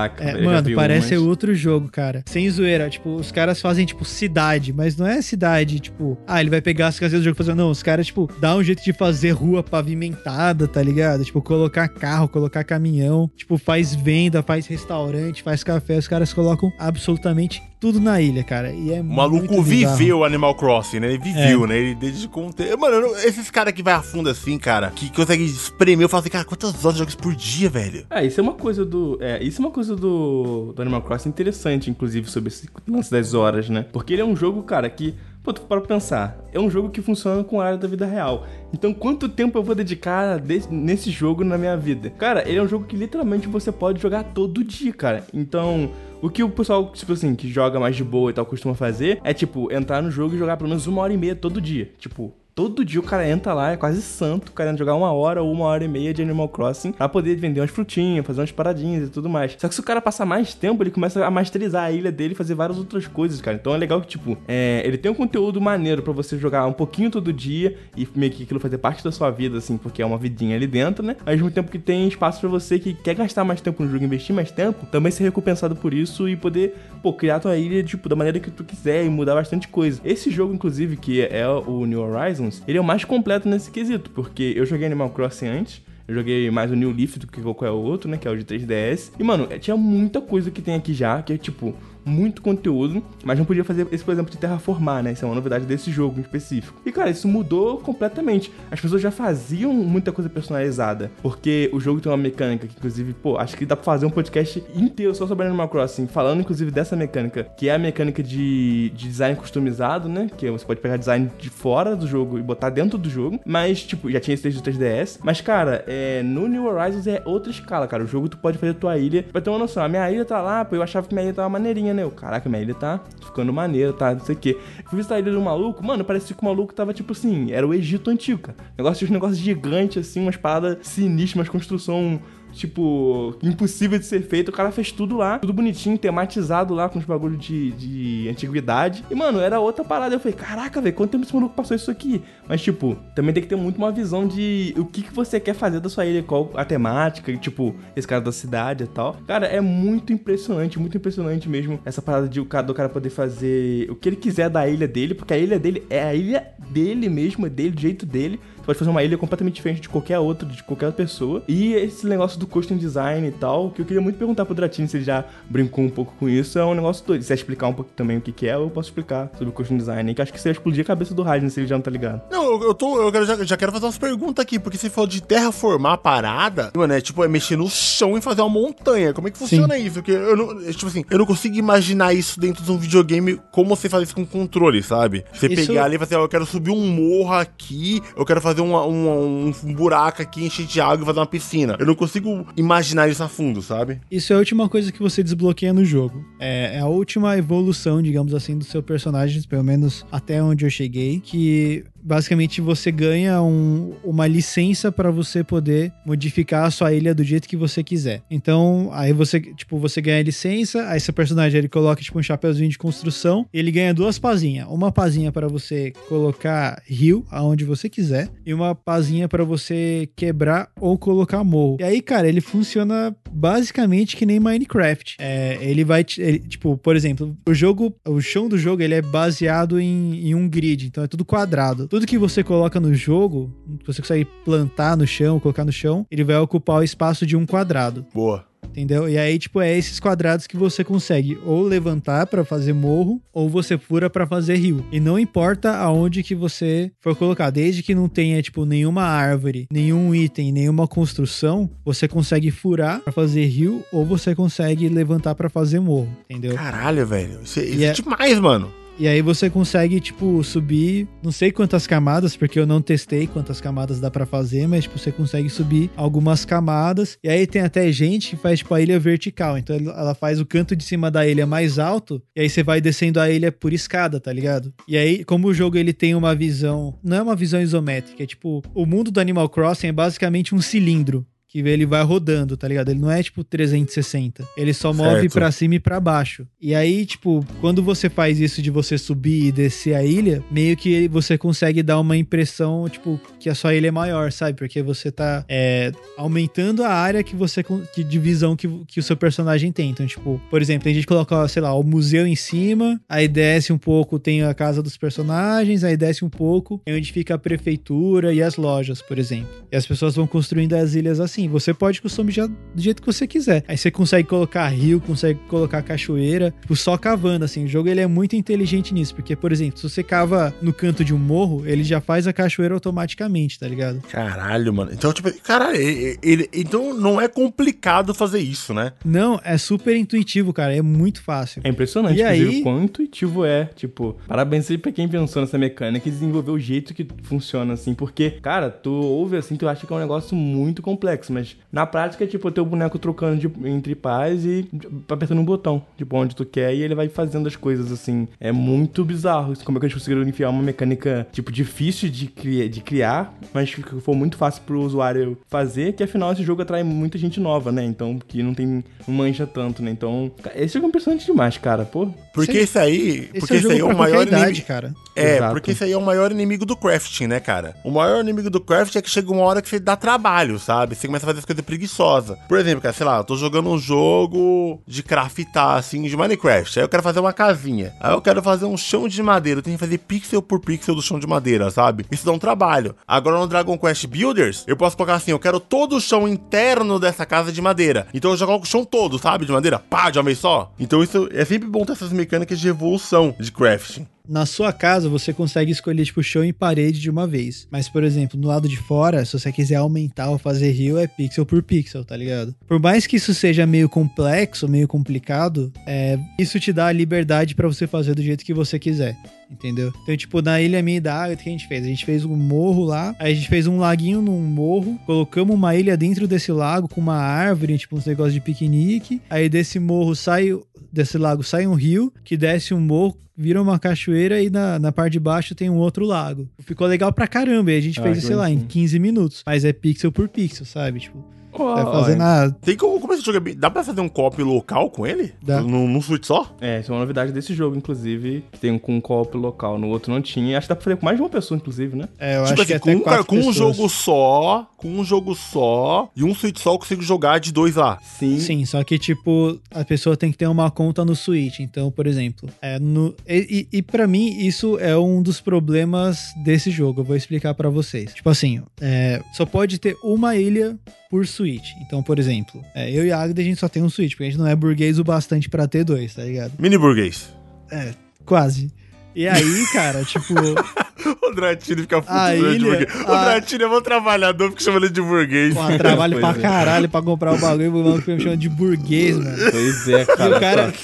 [0.09, 0.39] Caraca.
[0.39, 1.27] É, mano, parece umas...
[1.27, 2.23] outro jogo, cara.
[2.27, 2.89] Sem zoeira.
[2.89, 6.89] Tipo, os caras fazem, tipo, cidade, mas não é cidade, tipo, ah, ele vai pegar
[6.89, 7.55] as casinhas do jogo e fazer.
[7.55, 11.25] Não, os caras, tipo, dá um jeito de fazer rua pavimentada, tá ligado?
[11.25, 13.31] Tipo, colocar carro, colocar caminhão.
[13.37, 15.99] Tipo, faz venda, faz restaurante, faz café.
[15.99, 18.73] Os caras colocam absolutamente tudo na ilha, cara.
[18.73, 21.09] E é o maluco viveu Animal Crossing, né?
[21.09, 21.69] Ele viveu, é.
[21.69, 21.79] né?
[21.79, 22.81] Ele dedicou um tempo.
[22.81, 26.31] Mano, esses caras que vai a fundo assim, cara, que consegue espremer, eu falo assim,
[26.31, 28.07] cara, quantas horas de jogos por dia, velho?
[28.09, 29.19] É, isso é uma coisa do.
[29.21, 33.35] É, isso é uma coisa do, do Animal Crossing interessante, inclusive, sobre esse lance das
[33.35, 33.85] horas, né?
[33.93, 37.03] Porque ele é um jogo, cara, que Pô, tu para pensar, é um jogo que
[37.03, 38.47] funciona com a área da vida real.
[38.73, 42.09] Então, quanto tempo eu vou dedicar nesse jogo na minha vida?
[42.09, 45.23] Cara, ele é um jogo que literalmente você pode jogar todo dia, cara.
[45.35, 45.91] Então,
[46.25, 49.21] o que o pessoal, tipo assim, que joga mais de boa e tal, costuma fazer
[49.23, 51.93] é, tipo, entrar no jogo e jogar pelo menos uma hora e meia todo dia.
[51.99, 55.51] Tipo, Todo dia o cara entra lá, é quase santo, querendo jogar uma hora ou
[55.51, 59.09] uma hora e meia de Animal Crossing pra poder vender umas frutinhas, fazer umas paradinhas
[59.09, 59.57] e tudo mais.
[59.59, 62.33] Só que se o cara passar mais tempo, ele começa a masterizar a ilha dele
[62.33, 63.57] e fazer várias outras coisas, cara.
[63.57, 66.73] Então é legal que, tipo, é, ele tem um conteúdo maneiro para você jogar um
[66.73, 70.07] pouquinho todo dia e meio que aquilo fazer parte da sua vida, assim, porque é
[70.07, 71.17] uma vidinha ali dentro, né?
[71.27, 74.05] Ao mesmo tempo que tem espaço para você que quer gastar mais tempo no jogo,
[74.05, 78.09] investir mais tempo, também ser recompensado por isso e poder, pô, criar tua ilha, tipo,
[78.09, 80.01] da maneira que tu quiser e mudar bastante coisa.
[80.05, 84.11] Esse jogo, inclusive, que é o New Horizons, Ele é o mais completo nesse quesito,
[84.11, 87.71] porque eu joguei Animal Crossing antes, eu joguei mais o New Leaf do que qualquer
[87.71, 88.17] outro, né?
[88.19, 89.13] Que é o de 3DS.
[89.19, 93.39] E, mano, tinha muita coisa que tem aqui já, que é tipo, muito conteúdo, mas
[93.39, 95.13] não podia fazer esse, por exemplo, de terraformar, né?
[95.13, 96.81] Isso é uma novidade desse jogo em específico.
[96.85, 98.53] E, cara, isso mudou completamente.
[98.71, 103.13] As pessoas já faziam muita coisa personalizada, porque o jogo tem uma mecânica que, inclusive,
[103.15, 106.71] pô, acho que dá pra fazer um podcast inteiro só sobre Animal Crossing, falando, inclusive,
[106.71, 110.29] dessa mecânica, que é a mecânica de, de design customizado, né?
[110.37, 113.83] Que você pode pegar design de fora do jogo e botar dentro do jogo, mas,
[113.83, 115.19] tipo, já tinha esse desde o 3DS.
[115.23, 118.05] Mas, cara, é, no New Horizons é outra escala, cara.
[118.05, 119.23] O jogo tu pode fazer tua ilha.
[119.23, 121.35] Pra ter uma noção, a minha ilha tá lá, pô, eu achava que minha ilha
[121.35, 122.03] tava maneirinha, né?
[122.03, 124.13] Eu, caraca, minha ilha tá ficando maneira, tá?
[124.13, 124.59] Não sei o quê.
[124.87, 127.67] Fui visitar a ilha do maluco, mano, parecia que o maluco tava tipo assim, era
[127.67, 128.59] o Egito antigo, cara.
[128.77, 132.21] Negócio um negócio gigante, assim, umas paradas sinistras, umas construção
[132.55, 134.49] tipo, impossível de ser feito.
[134.49, 139.05] O cara fez tudo lá, tudo bonitinho, tematizado lá com os bagulhos de, de antiguidade.
[139.11, 140.15] E, mano, era outra parada.
[140.15, 142.23] Eu falei, caraca, velho, quanto tempo esse maluco passou isso aqui?
[142.49, 145.55] Mas, tipo, também tem que ter muito uma visão de o que, que você quer
[145.55, 149.17] fazer da sua ilha, qual a temática, tipo, esse cara da cidade e tal.
[149.27, 153.11] Cara, é muito impressionante, muito impressionante mesmo essa parada de o cara, do cara poder
[153.11, 156.47] fazer o que ele quiser da ilha dele, porque a ilha dele é a ilha
[156.71, 158.41] dele mesmo, é dele, do jeito dele.
[158.65, 161.43] Você pode fazer uma ilha completamente diferente de qualquer outra, de qualquer pessoa.
[161.47, 164.89] E esse negócio do custom design e tal, que eu queria muito perguntar pro Dratini
[164.89, 167.21] se ele já brincou um pouco com isso, é um negócio doido.
[167.21, 169.53] Se você explicar um pouco também o que, que é, eu posso explicar sobre o
[169.53, 171.75] custom design, que acho que você ia explodir a cabeça do Raiden se ele já
[171.75, 172.23] não tá ligado.
[172.31, 173.03] Não, eu, eu tô.
[173.03, 176.73] Eu já, já quero fazer umas perguntas aqui, porque você falou de terraformar a parada,
[176.75, 179.13] mano, é tipo, é mexer no chão e fazer uma montanha.
[179.13, 179.85] Como é que funciona Sim.
[179.85, 179.95] isso?
[179.97, 180.67] Porque eu não.
[180.67, 184.05] É, tipo assim, eu não consigo imaginar isso dentro de um videogame como você faz
[184.05, 185.25] isso com controle, sabe?
[185.33, 185.67] Você isso...
[185.67, 188.54] pegar ali e falar assim, ó, eu quero subir um morro aqui, eu quero fazer
[188.61, 191.77] uma, uma um buraco aqui, encher de água e fazer uma piscina.
[191.79, 194.01] Eu não consigo imaginar isso a fundo, sabe?
[194.11, 196.25] Isso é a última coisa que você desbloqueia no jogo.
[196.39, 200.71] É, é a última evolução, digamos assim, do seu personagem, pelo menos até onde eu
[200.71, 207.15] cheguei, que basicamente você ganha um, uma licença para você poder modificar a sua ilha
[207.15, 208.23] do jeito que você quiser.
[208.31, 212.23] Então, aí você, tipo, você ganha a licença, aí seu personagem ele coloca tipo um
[212.23, 217.89] chapéuzinho de construção, ele ganha duas pazinhas, uma pazinha para você colocar rio aonde você
[217.89, 221.79] quiser e uma pazinha para você quebrar ou colocar morro.
[221.81, 225.17] E aí, cara, ele funciona basicamente que nem Minecraft.
[225.19, 229.03] É, ele vai, ele, tipo, por exemplo, o jogo, o chão do jogo ele é
[229.03, 233.55] baseado em, em um grid, então é tudo quadrado tudo que você coloca no jogo,
[233.87, 237.47] você consegue plantar no chão, colocar no chão, ele vai ocupar o espaço de um
[237.47, 238.05] quadrado.
[238.13, 238.45] Boa.
[238.65, 239.09] Entendeu?
[239.09, 243.49] E aí, tipo, é esses quadrados que você consegue ou levantar para fazer morro, ou
[243.49, 244.85] você fura para fazer rio.
[244.91, 249.69] E não importa aonde que você for colocar, desde que não tenha, tipo, nenhuma árvore,
[249.71, 255.49] nenhum item, nenhuma construção, você consegue furar para fazer rio, ou você consegue levantar para
[255.49, 256.57] fazer morro, entendeu?
[256.57, 257.39] Caralho, velho.
[257.45, 258.84] Isso, isso é, é demais, mano.
[258.97, 263.61] E aí você consegue, tipo, subir, não sei quantas camadas, porque eu não testei quantas
[263.61, 267.19] camadas dá para fazer, mas, tipo, você consegue subir algumas camadas.
[267.23, 269.59] E aí tem até gente que faz, tipo, a ilha vertical.
[269.59, 272.81] Então ela faz o canto de cima da ilha mais alto, e aí você vai
[272.81, 274.73] descendo a ilha por escada, tá ligado?
[274.87, 278.27] E aí, como o jogo ele tem uma visão, não é uma visão isométrica, é
[278.27, 282.67] tipo, o mundo do Animal Crossing é basicamente um cilindro que ele vai rodando, tá
[282.67, 282.89] ligado?
[282.89, 284.45] Ele não é tipo 360.
[284.57, 286.45] Ele só move para cima e para baixo.
[286.61, 290.77] E aí, tipo, quando você faz isso de você subir e descer a ilha, meio
[290.77, 294.59] que você consegue dar uma impressão, tipo, que a sua ilha é maior, sabe?
[294.59, 299.03] Porque você tá é, aumentando a área que você que, de visão que, que o
[299.03, 299.91] seu personagem tem.
[299.91, 303.73] Então, tipo, por exemplo, a gente coloca, sei lá, o museu em cima, aí desce
[303.73, 307.39] um pouco, tem a casa dos personagens, aí desce um pouco, é onde fica a
[307.39, 309.49] prefeitura e as lojas, por exemplo.
[309.71, 313.07] E as pessoas vão construindo as ilhas assim assim, você pode customizar do jeito que
[313.07, 313.65] você quiser.
[313.69, 317.65] Aí você consegue colocar rio, consegue colocar cachoeira, tipo, só cavando, assim.
[317.65, 321.05] O jogo ele é muito inteligente nisso, porque, por exemplo, se você cava no canto
[321.05, 324.01] de um morro, ele já faz a cachoeira automaticamente, tá ligado?
[324.11, 324.93] Caralho, mano.
[324.93, 328.93] Então, tipo, caralho, ele, ele, então não é complicado fazer isso, né?
[329.05, 330.75] Não, é super intuitivo, cara.
[330.75, 331.63] É muito fácil.
[331.65, 332.63] É impressionante, e aí...
[332.63, 333.67] quão intuitivo é.
[333.75, 337.95] Tipo, parabéns aí pra quem pensou nessa mecânica e desenvolveu o jeito que funciona, assim.
[337.95, 341.85] Porque, cara, tu ouve assim, tu acha que é um negócio muito complexo mas na
[341.85, 344.69] prática é tipo ter o boneco trocando de, entre pais e
[345.09, 348.29] apertando um botão, tipo, onde tu quer, e ele vai fazendo as coisas assim.
[348.41, 352.69] É muito bizarro como é que eles conseguiram enfiar uma mecânica, tipo, difícil de, cri
[352.69, 356.83] de criar, mas que for muito fácil pro usuário fazer, que afinal esse jogo atrai
[356.83, 357.85] muita gente nova, né?
[357.85, 358.85] Então, que não tem.
[359.07, 359.91] mancha tanto, né?
[359.91, 362.09] Então, esse jogo é impressionante demais, cara, pô.
[362.35, 363.31] Porque isso aí.
[363.33, 364.67] Esse porque é, esse aí é o maior idade, inimigo.
[364.67, 364.95] cara.
[365.17, 365.53] É, Exato.
[365.53, 367.77] porque isso aí é o maior inimigo do crafting, né, cara?
[367.85, 370.97] O maior inimigo do crafting é que chega uma hora que você dá trabalho, sabe?
[370.97, 372.37] Você começa a fazer as coisas preguiçosas.
[372.49, 376.79] Por exemplo, cara, sei lá, eu tô jogando um jogo de craftar, assim, de Minecraft.
[376.81, 377.93] Aí eu quero fazer uma casinha.
[378.01, 379.61] Aí eu quero fazer um chão de madeira.
[379.61, 382.05] Eu tenho que fazer pixel por pixel do chão de madeira, sabe?
[382.11, 382.97] Isso dá um trabalho.
[383.07, 386.99] Agora no Dragon Quest Builders, eu posso colocar assim, eu quero todo o chão interno
[386.99, 388.09] dessa casa de madeira.
[388.13, 389.47] Então eu já coloco o chão todo, sabe?
[389.47, 389.79] De madeira.
[389.79, 390.73] Pá, de uma vez só.
[390.79, 394.07] Então isso é sempre bom ter essas mecânicas de evolução de crafting.
[394.27, 397.69] Na sua casa, você consegue escolher, tipo, chão e parede de uma vez.
[397.71, 401.07] Mas, por exemplo, no lado de fora, se você quiser aumentar ou fazer rio, é
[401.07, 402.55] pixel por pixel, tá ligado?
[402.67, 407.55] Por mais que isso seja meio complexo, meio complicado, é, isso te dá a liberdade
[407.55, 409.15] para você fazer do jeito que você quiser.
[409.51, 409.93] Entendeu?
[410.03, 411.85] Então, tipo, na Ilha Minha da Água, o que a gente fez?
[411.85, 415.55] A gente fez um morro lá, aí a gente fez um laguinho num morro, colocamos
[415.55, 419.21] uma ilha dentro desse lago com uma árvore, tipo, uns negócios de piquenique.
[419.29, 420.49] Aí desse morro sai,
[420.93, 424.93] desse lago sai um rio, que desce um morro vira uma cachoeira e na, na
[424.93, 426.49] parte de baixo tem um outro lago.
[426.61, 427.73] Ficou legal pra caramba.
[427.73, 429.43] E a gente ah, fez, sei lá, em 15 minutos.
[429.45, 431.01] Mas é pixel por pixel, sabe?
[431.01, 431.25] Tipo,
[431.59, 432.57] Oh, vai fazer nada.
[432.61, 433.55] Tem como começar a jogar.
[433.55, 435.33] Dá pra fazer um co-op local com ele?
[435.43, 435.61] Dá.
[435.61, 436.55] Num, num Switch só?
[436.61, 438.45] É, isso é uma novidade desse jogo, inclusive.
[438.61, 439.79] Tem um com um co-op local.
[439.79, 440.59] No outro não tinha.
[440.59, 442.09] Acho que dá pra fazer com mais de uma pessoa, inclusive, né?
[442.19, 445.35] É, eu tipo acho assim, que com, um, com um jogo só, com um jogo
[445.35, 447.99] só e um Switch só eu consigo jogar de dois lá.
[448.03, 448.39] Sim.
[448.39, 451.61] Sim, só que, tipo, a pessoa tem que ter uma conta no Switch.
[451.61, 453.15] Então, por exemplo, é no.
[453.27, 457.01] E, e, e para mim, isso é um dos problemas desse jogo.
[457.01, 458.13] Eu vou explicar para vocês.
[458.15, 460.77] Tipo assim, é, só pode ter uma ilha
[461.11, 461.44] por Switch.
[461.81, 464.25] Então, por exemplo, é, eu e a Agda a gente só tem um Switch, porque
[464.25, 466.53] a gente não é burguês o bastante para ter dois, tá ligado?
[466.59, 467.29] Mini burguês.
[467.71, 467.93] É,
[468.25, 468.71] quase.
[469.15, 470.35] E aí, cara, tipo.
[470.35, 472.03] o Dratini fica
[472.35, 472.95] ilha, de burguês.
[473.07, 473.25] O a...
[473.25, 475.55] Dratini é um trabalhador, fica chamando ele de burguês.
[475.55, 476.35] Pô, trabalho pra é.
[476.35, 479.51] caralho pra comprar o bagulho, o maluco me chamando de burguês, mano.
[479.51, 480.25] Pois é, cara.
[480.25, 480.75] E o cara,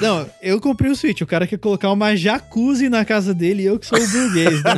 [0.00, 1.20] não, eu comprei o Switch.
[1.20, 4.62] O cara quer colocar uma jacuzzi na casa dele e eu que sou o burguês.
[4.62, 4.74] Né,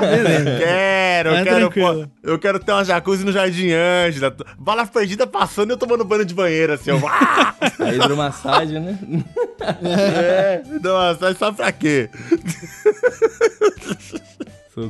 [0.00, 0.58] Beleza.
[0.58, 4.34] Quero, eu quero, pô, eu quero ter uma jacuzzi no Jardim Ângela.
[4.58, 6.90] Bala perdida passando e eu tomando banho de banheiro, assim.
[6.90, 7.00] Eu...
[7.06, 8.98] A hidromassagem, né?
[9.60, 12.08] É, hidromassagem só pra quê?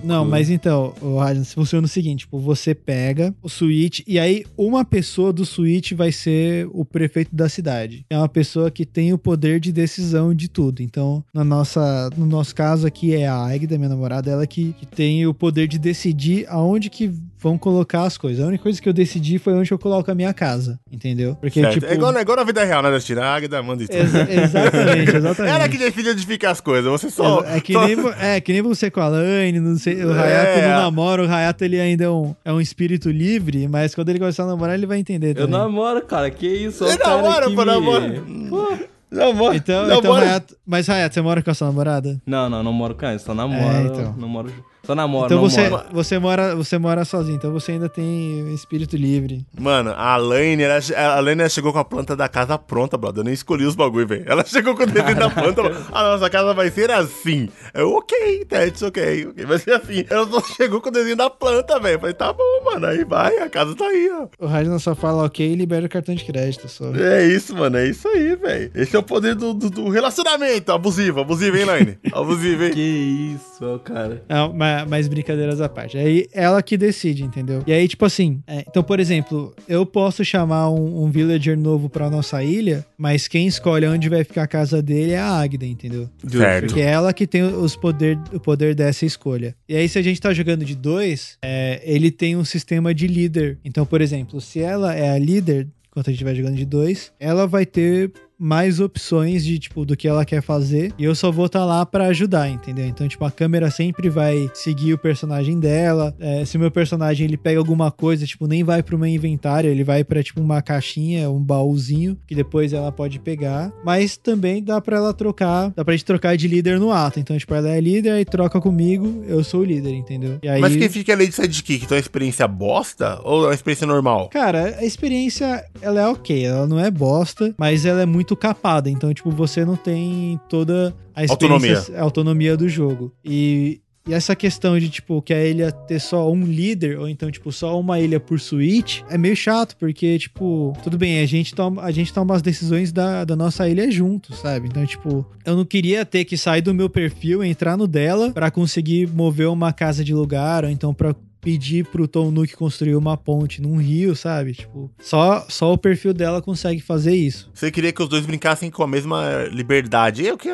[0.04, 4.44] Não, mas então, o Rajan, funciona o seguinte: tipo, você pega o Switch e aí
[4.56, 8.04] uma pessoa do Switch vai ser o prefeito da cidade.
[8.10, 10.82] É uma pessoa que tem o poder de decisão de tudo.
[10.82, 14.86] Então, na nossa, no nosso caso aqui é a Agda, minha namorada, ela que, que
[14.86, 18.44] tem o poder de decidir aonde que vão colocar as coisas.
[18.44, 21.36] A única coisa que eu decidi foi onde eu coloco a minha casa, entendeu?
[21.40, 21.74] Porque, certo.
[21.74, 21.86] tipo...
[21.86, 23.22] É igual, é igual na vida real, né, Destino?
[23.22, 23.92] A Agda manda isso.
[23.92, 25.54] Exa exatamente, exatamente.
[25.54, 27.44] Ela que decide onde fica as coisas, você só...
[27.44, 27.86] É, é que, só...
[27.86, 30.68] Nem, é que nem você com a Laine, não sei, o Hayato é.
[30.68, 34.18] não namora, o Hayato ele ainda é um, é um espírito livre, mas quando ele
[34.18, 35.52] começar a namorar, ele vai entender também.
[35.54, 36.84] Eu namoro, cara, que isso?
[36.84, 37.64] Ele namora, pô, me...
[37.64, 38.22] namora.
[38.50, 38.98] Pô...
[39.10, 39.54] Namoro.
[39.54, 42.20] Então, então Hayato, mas Hayato, você mora com a sua namorada?
[42.26, 43.76] Não, não, não moro com ela, só namoro.
[43.76, 44.14] É, então.
[44.18, 44.52] Namoro
[44.88, 45.86] Só namora, então não você, mora.
[45.92, 46.56] você mora.
[46.56, 49.44] Você mora sozinho, então você ainda tem espírito livre.
[49.60, 53.20] Mano, a Laine, ela, a ela chegou com a planta da casa pronta, brother.
[53.20, 54.24] Eu nem escolhi os bagulho, velho.
[54.26, 55.62] Ela chegou com o desenho da planta.
[55.62, 57.50] falou, a nossa casa vai ser assim.
[57.74, 59.44] Eu, ok, that's ok, ok.
[59.44, 60.06] Vai ser assim.
[60.08, 62.00] Ela só chegou com o desenho da planta, velho.
[62.00, 62.86] Falei, tá bom, mano.
[62.86, 64.26] Aí vai, a casa tá aí, ó.
[64.42, 66.94] O Raiden só fala ok e libera o cartão de crédito só.
[66.94, 67.76] É isso, mano.
[67.76, 68.70] É isso aí, velho.
[68.74, 70.72] Esse é o poder do, do, do relacionamento.
[70.72, 71.98] Abusivo, abusivo, hein, Laine?
[72.10, 72.70] Abusivo, hein?
[72.72, 74.24] Que isso, cara.
[74.26, 75.96] Não, mas, mas brincadeiras à parte.
[75.96, 77.62] Aí ela que decide, entendeu?
[77.66, 81.88] E aí, tipo assim, é, então, por exemplo, eu posso chamar um, um villager novo
[81.88, 85.66] pra nossa ilha, mas quem escolhe onde vai ficar a casa dele é a Agda,
[85.66, 86.08] entendeu?
[86.26, 86.74] Certo.
[86.74, 89.54] Que é ela que tem os poder, o poder dessa escolha.
[89.68, 93.06] E aí, se a gente tá jogando de dois, é, ele tem um sistema de
[93.06, 93.58] líder.
[93.64, 97.12] Então, por exemplo, se ela é a líder, enquanto a gente vai jogando de dois,
[97.18, 101.30] ela vai ter mais opções de tipo do que ela quer fazer e eu só
[101.30, 102.86] vou estar tá lá para ajudar, entendeu?
[102.86, 106.14] Então tipo a câmera sempre vai seguir o personagem dela.
[106.20, 109.70] É, se o meu personagem ele pega alguma coisa tipo nem vai para uma inventário,
[109.70, 113.72] ele vai para tipo uma caixinha, um baúzinho que depois ela pode pegar.
[113.84, 117.18] Mas também dá para ela trocar, dá pra gente trocar de líder no ato.
[117.18, 120.38] Então tipo ela é líder e troca comigo, eu sou o líder, entendeu?
[120.42, 120.60] Aí...
[120.60, 124.28] Mas quem fica ali de sidekick, então é experiência bosta ou é uma experiência normal?
[124.28, 128.36] Cara, a experiência ela é ok, ela não é bosta, mas ela é muito muito
[128.36, 128.90] capada.
[128.90, 133.12] Então, tipo, você não tem toda a autonomia, a autonomia do jogo.
[133.24, 137.30] E, e essa questão de, tipo, que a ilha ter só um líder, ou então,
[137.30, 141.54] tipo, só uma ilha por suíte, é meio chato, porque, tipo, tudo bem, a gente
[141.54, 144.68] toma, a gente toma as decisões da, da nossa ilha junto, sabe?
[144.68, 148.50] Então, tipo, eu não queria ter que sair do meu perfil, entrar no dela, para
[148.50, 153.16] conseguir mover uma casa de lugar, ou então pra pedir pro Tom Nook construir uma
[153.16, 154.54] ponte num rio, sabe?
[154.54, 157.50] Tipo, só, só o perfil dela consegue fazer isso.
[157.54, 160.24] Você queria que os dois brincassem com a mesma liberdade.
[160.24, 160.48] Eu que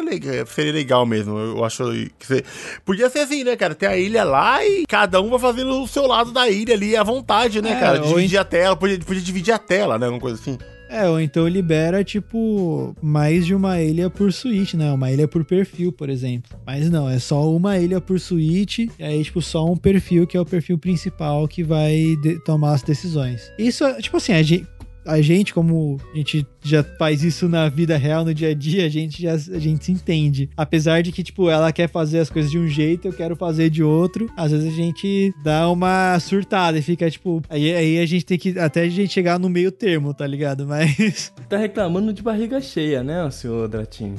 [0.46, 1.38] seria legal mesmo.
[1.38, 1.84] Eu acho
[2.18, 2.44] que você...
[2.84, 3.74] Podia ser assim, né, cara?
[3.74, 6.96] Ter a ilha lá e cada um vai fazendo o seu lado da ilha ali
[6.96, 7.98] à vontade, né, é, cara?
[7.98, 10.06] Dividir a tela, podia, podia dividir a tela, né?
[10.06, 10.58] Alguma coisa assim.
[10.88, 14.92] É, ou então libera, tipo, mais de uma ilha por suíte, né?
[14.92, 16.56] Uma ilha por perfil, por exemplo.
[16.66, 20.36] Mas não, é só uma ilha por suíte, e aí, tipo, só um perfil que
[20.36, 23.50] é o perfil principal que vai tomar as decisões.
[23.58, 24.66] Isso, tipo assim, a gente,
[25.04, 28.86] a gente, como a gente já faz isso na vida real, no dia a dia,
[28.86, 30.48] a gente já a gente se entende.
[30.56, 33.70] Apesar de que, tipo, ela quer fazer as coisas de um jeito, eu quero fazer
[33.70, 34.30] de outro.
[34.36, 37.42] Às vezes a gente dá uma surtada e fica, tipo.
[37.48, 38.58] Aí, aí a gente tem que.
[38.58, 40.66] Até a gente chegar no meio termo, tá ligado?
[40.68, 41.32] Mas.
[41.48, 44.16] Tá reclamando de barriga cheia, né, o senhor Dratinho?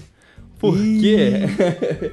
[0.59, 1.31] Por quê?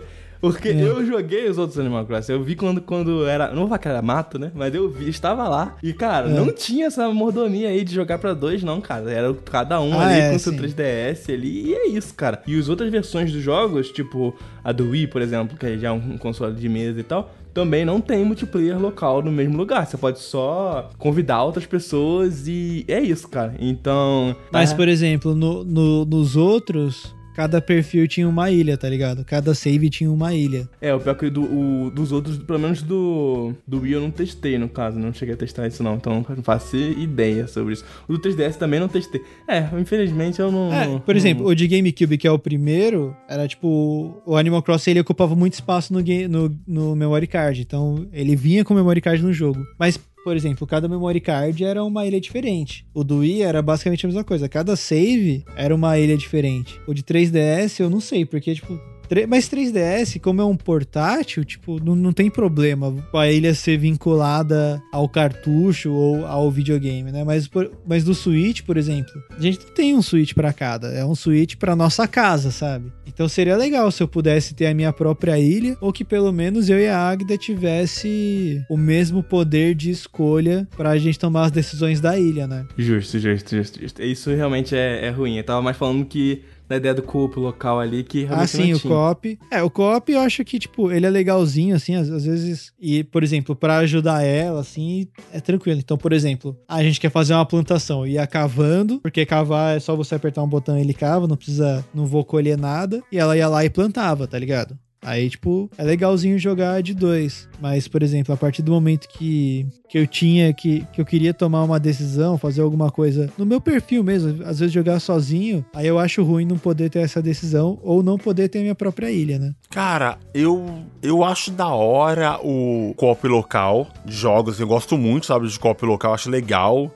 [0.42, 0.82] Porque é.
[0.82, 2.32] eu joguei os outros Animal Crossing.
[2.32, 3.50] Eu vi quando, quando era.
[3.50, 4.50] Não vou falar que era mato, né?
[4.52, 5.76] Mas eu vi, estava lá.
[5.80, 6.34] E, cara, é.
[6.34, 9.08] não tinha essa mordomia aí de jogar pra dois, não, cara.
[9.08, 10.50] Era cada um ah, ali é, com sim.
[10.50, 11.68] seu 3DS ali.
[11.68, 12.42] E é isso, cara.
[12.44, 15.92] E as outras versões dos jogos, tipo a do Wii, por exemplo, que é já
[15.92, 19.86] um console de mesa e tal também não tem multiplayer local no mesmo lugar.
[19.86, 23.54] Você pode só convidar outras pessoas e é isso, cara.
[23.60, 24.34] Então.
[24.50, 24.74] Mas, é...
[24.74, 29.24] por exemplo, no, no, nos outros, cada perfil tinha uma ilha, tá ligado?
[29.24, 30.68] Cada save tinha uma ilha.
[30.80, 34.10] É, o pior que do, o, dos outros, pelo menos do, do Wii eu não
[34.10, 34.98] testei, no caso.
[34.98, 37.84] Não cheguei a testar isso não, então não faço ideia sobre isso.
[38.08, 39.22] O do 3DS também não testei.
[39.48, 40.72] É, infelizmente eu não...
[40.72, 41.18] É, por não...
[41.18, 44.22] exemplo, o de GameCube, que é o primeiro, era tipo...
[44.26, 47.60] O Animal Crossing, ele ocupava muito espaço no, game, no, no memory card.
[47.60, 49.64] Então, ele vinha com memory card no jogo.
[49.78, 52.86] Mas por exemplo, cada memory card era uma ilha diferente.
[52.94, 54.48] O do Wii era basicamente a mesma coisa.
[54.48, 56.80] Cada save era uma ilha diferente.
[56.86, 58.80] O de 3DS eu não sei, porque, tipo,
[59.28, 64.82] mas 3DS, como é um portátil, tipo, não, não tem problema a ilha ser vinculada
[64.92, 67.22] ao cartucho ou ao videogame, né?
[67.24, 70.88] Mas, por, mas do Switch, por exemplo, a gente não tem um Switch para cada,
[70.88, 72.92] é um Switch para nossa casa, sabe?
[73.06, 76.70] Então seria legal se eu pudesse ter a minha própria ilha ou que pelo menos
[76.70, 82.00] eu e a Agda tivesse o mesmo poder de escolha pra gente tomar as decisões
[82.00, 82.66] da ilha, né?
[82.78, 84.02] Justo, justo, justo, justo.
[84.02, 85.36] Isso realmente é, é ruim.
[85.36, 88.72] Eu tava mais falando que da ideia do co-op local ali, que realmente Ah, sim,
[88.72, 89.38] o co-op.
[89.50, 92.72] É, o co-op eu acho que, tipo, ele é legalzinho, assim, às, às vezes.
[92.80, 95.80] E, por exemplo, para ajudar ela, assim, é tranquilo.
[95.80, 99.94] Então, por exemplo, a gente quer fazer uma plantação, ia cavando, porque cavar é só
[99.94, 103.02] você apertar um botão e ele cava, não precisa, não vou colher nada.
[103.12, 104.78] E ela ia lá e plantava, tá ligado?
[105.04, 107.48] Aí, tipo, é legalzinho jogar de dois.
[107.60, 111.34] Mas, por exemplo, a partir do momento que, que eu tinha, que, que eu queria
[111.34, 115.86] tomar uma decisão, fazer alguma coisa no meu perfil mesmo, às vezes jogar sozinho, aí
[115.86, 119.10] eu acho ruim não poder ter essa decisão ou não poder ter a minha própria
[119.10, 119.54] ilha, né?
[119.68, 124.60] Cara, eu, eu acho da hora o co-op local de jogos.
[124.60, 126.14] Eu gosto muito, sabe, de co-op local.
[126.14, 126.94] Acho legal.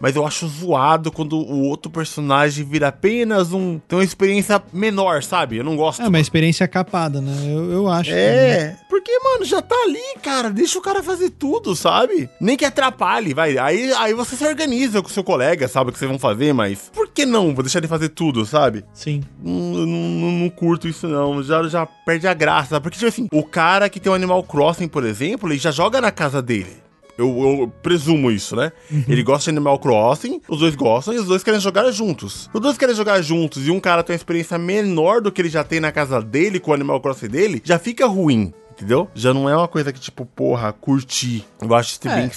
[0.00, 3.78] Mas eu acho zoado quando o outro personagem vira apenas um.
[3.78, 5.56] tem uma experiência menor, sabe?
[5.56, 6.02] Eu não gosto.
[6.02, 7.36] É uma experiência capada nada, né?
[7.46, 8.10] Eu, eu acho.
[8.12, 8.88] É, que...
[8.88, 10.50] porque, mano, já tá ali, cara.
[10.50, 12.28] Deixa o cara fazer tudo, sabe?
[12.40, 13.58] Nem que atrapalhe, vai.
[13.58, 16.52] Aí, aí você se organiza com o seu colega, sabe o que vocês vão fazer,
[16.52, 17.54] mas por que não?
[17.54, 18.84] Vou deixar ele fazer tudo, sabe?
[18.92, 19.22] Sim.
[19.42, 21.42] Não, não, não curto isso, não.
[21.42, 22.80] Já, já perde a graça.
[22.80, 26.00] Porque, tipo assim, o cara que tem um Animal Crossing, por exemplo, ele já joga
[26.00, 26.85] na casa dele.
[27.18, 28.72] Eu, eu, presumo isso, né?
[28.90, 29.04] Uhum.
[29.08, 32.50] Ele gosta de Animal Crossing, os dois gostam e os dois querem jogar juntos.
[32.52, 35.48] Os dois querem jogar juntos e um cara tem uma experiência menor do que ele
[35.48, 38.52] já tem na casa dele com o Animal Crossing dele, já fica ruim.
[38.72, 39.08] Entendeu?
[39.14, 41.42] Já não é uma coisa que, tipo, porra, curti.
[41.62, 42.14] Eu acho isso é.
[42.14, 42.30] bem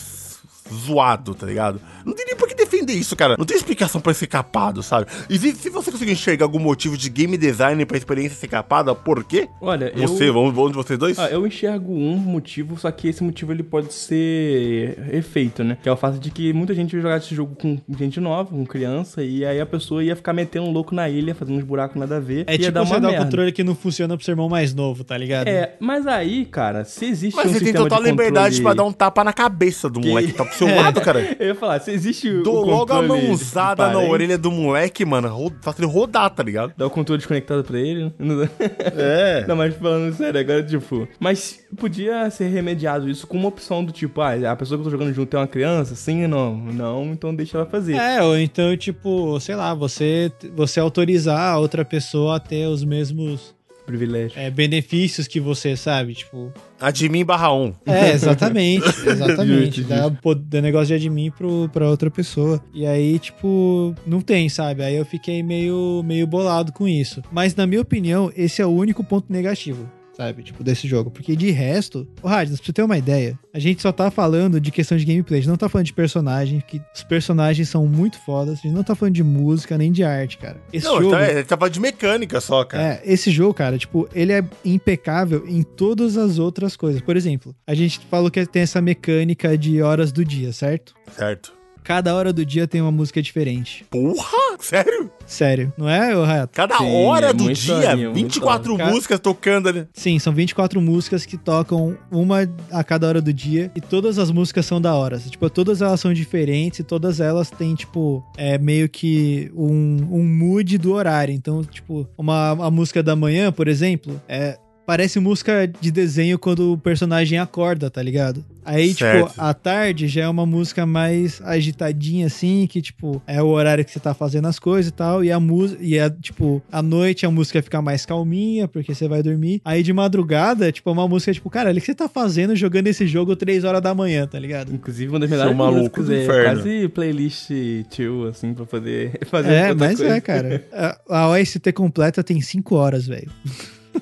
[0.73, 1.81] zoado, tá ligado?
[2.05, 3.35] Não tem nem por que defender isso, cara.
[3.37, 5.07] Não tem explicação pra ser capado, sabe?
[5.29, 8.95] E se, se você conseguir enxergar algum motivo de game design pra experiência ser capada,
[8.95, 9.49] por quê?
[9.61, 10.33] Olha, você, eu...
[10.33, 11.19] vamos, vamos de vocês dois?
[11.19, 15.77] Ah, eu enxergo um motivo, só que esse motivo ele pode ser efeito, né?
[15.81, 18.49] Que é o fato de que muita gente ia jogar esse jogo com gente nova,
[18.49, 21.63] com criança, e aí a pessoa ia ficar metendo um louco na ilha, fazendo uns
[21.63, 22.45] buracos nada a ver.
[22.47, 25.03] É tipo dar você dar o controle que não funciona pro seu irmão mais novo,
[25.03, 25.47] tá ligado?
[25.47, 28.91] É, mas aí, cara, se existe mas um você tem total liberdade pra dar um
[28.91, 30.07] tapa na cabeça do que...
[30.07, 30.75] moleque que tá pro seu é.
[30.75, 31.35] lado, cara.
[31.39, 32.43] Eu ia falar, se existe o.
[32.69, 35.51] Logo a mãozada na orelha do moleque, mano.
[35.61, 36.73] Faço ele rodar, tá ligado?
[36.77, 38.13] Dá o controle desconectado pra ele.
[38.95, 39.45] É.
[39.47, 41.07] Não, mas falando sério, agora, tipo.
[41.19, 44.85] Mas podia ser remediado isso com uma opção do tipo, ah, a pessoa que eu
[44.85, 45.95] tô jogando junto é uma criança?
[45.95, 46.57] Sim ou não?
[46.57, 47.95] Não, então deixa ela fazer.
[47.95, 52.83] É, ou então, tipo, sei lá, você, você autorizar a outra pessoa a ter os
[52.83, 53.53] mesmos
[53.89, 54.39] privilégio.
[54.39, 56.53] É, benefícios que você sabe, tipo.
[56.79, 57.73] Admin barra 1.
[57.87, 58.87] É, exatamente.
[59.05, 59.83] Exatamente.
[59.83, 62.63] dá, dá negócio de admin pro, pra outra pessoa.
[62.73, 64.83] E aí, tipo, não tem, sabe?
[64.83, 67.21] Aí eu fiquei meio, meio bolado com isso.
[67.31, 69.89] Mas, na minha opinião, esse é o único ponto negativo
[70.19, 70.43] sabe?
[70.43, 71.09] Tipo, desse jogo.
[71.09, 74.59] Porque de resto, o Radis, pra você ter uma ideia, a gente só tá falando
[74.59, 77.87] de questão de gameplay, a gente não tá falando de personagem, que os personagens são
[77.87, 80.57] muito fodas, a gente não tá falando de música nem de arte, cara.
[80.73, 81.11] Esse não, jogo.
[81.11, 82.83] Tá, gente tá falando de mecânica só, cara.
[82.83, 87.01] É, esse jogo, cara, tipo, ele é impecável em todas as outras coisas.
[87.01, 90.93] Por exemplo, a gente falou que tem essa mecânica de horas do dia, certo?
[91.15, 91.58] Certo.
[91.89, 93.83] Cada hora do dia tem uma música diferente.
[93.89, 94.59] Porra!
[94.59, 95.09] Sério?
[95.25, 96.53] Sério, não é, Rato?
[96.53, 99.87] Cada Sim, hora é do dia, 24 músicas tocando ali.
[99.91, 104.29] Sim, são 24 músicas que tocam uma a cada hora do dia e todas as
[104.29, 105.17] músicas são da hora.
[105.17, 110.23] Tipo, todas elas são diferentes e todas elas têm, tipo, é meio que um, um
[110.23, 111.33] mood do horário.
[111.33, 114.59] Então, tipo, uma a música da manhã, por exemplo, é
[114.89, 118.43] parece música de desenho quando o personagem acorda, tá ligado?
[118.65, 119.27] Aí, tipo, certo.
[119.29, 123.85] tipo, à tarde já é uma música mais agitadinha, assim, que, tipo, é o horário
[123.85, 125.23] que você tá fazendo as coisas e tal.
[125.23, 129.07] E a música, e é, tipo, à noite a música fica mais calminha, porque você
[129.07, 129.61] vai dormir.
[129.63, 132.87] Aí de madrugada, tipo, é uma música, tipo, cara, o que você tá fazendo jogando
[132.87, 134.73] esse jogo 3 horas da manhã, tá ligado?
[134.73, 137.51] Inclusive, uma das melhores maluco do é quase playlist
[137.91, 140.15] chill, assim, pra poder fazer É, mas coisa.
[140.15, 140.65] é, cara.
[140.73, 143.29] A, a OST completa tem 5 horas, velho.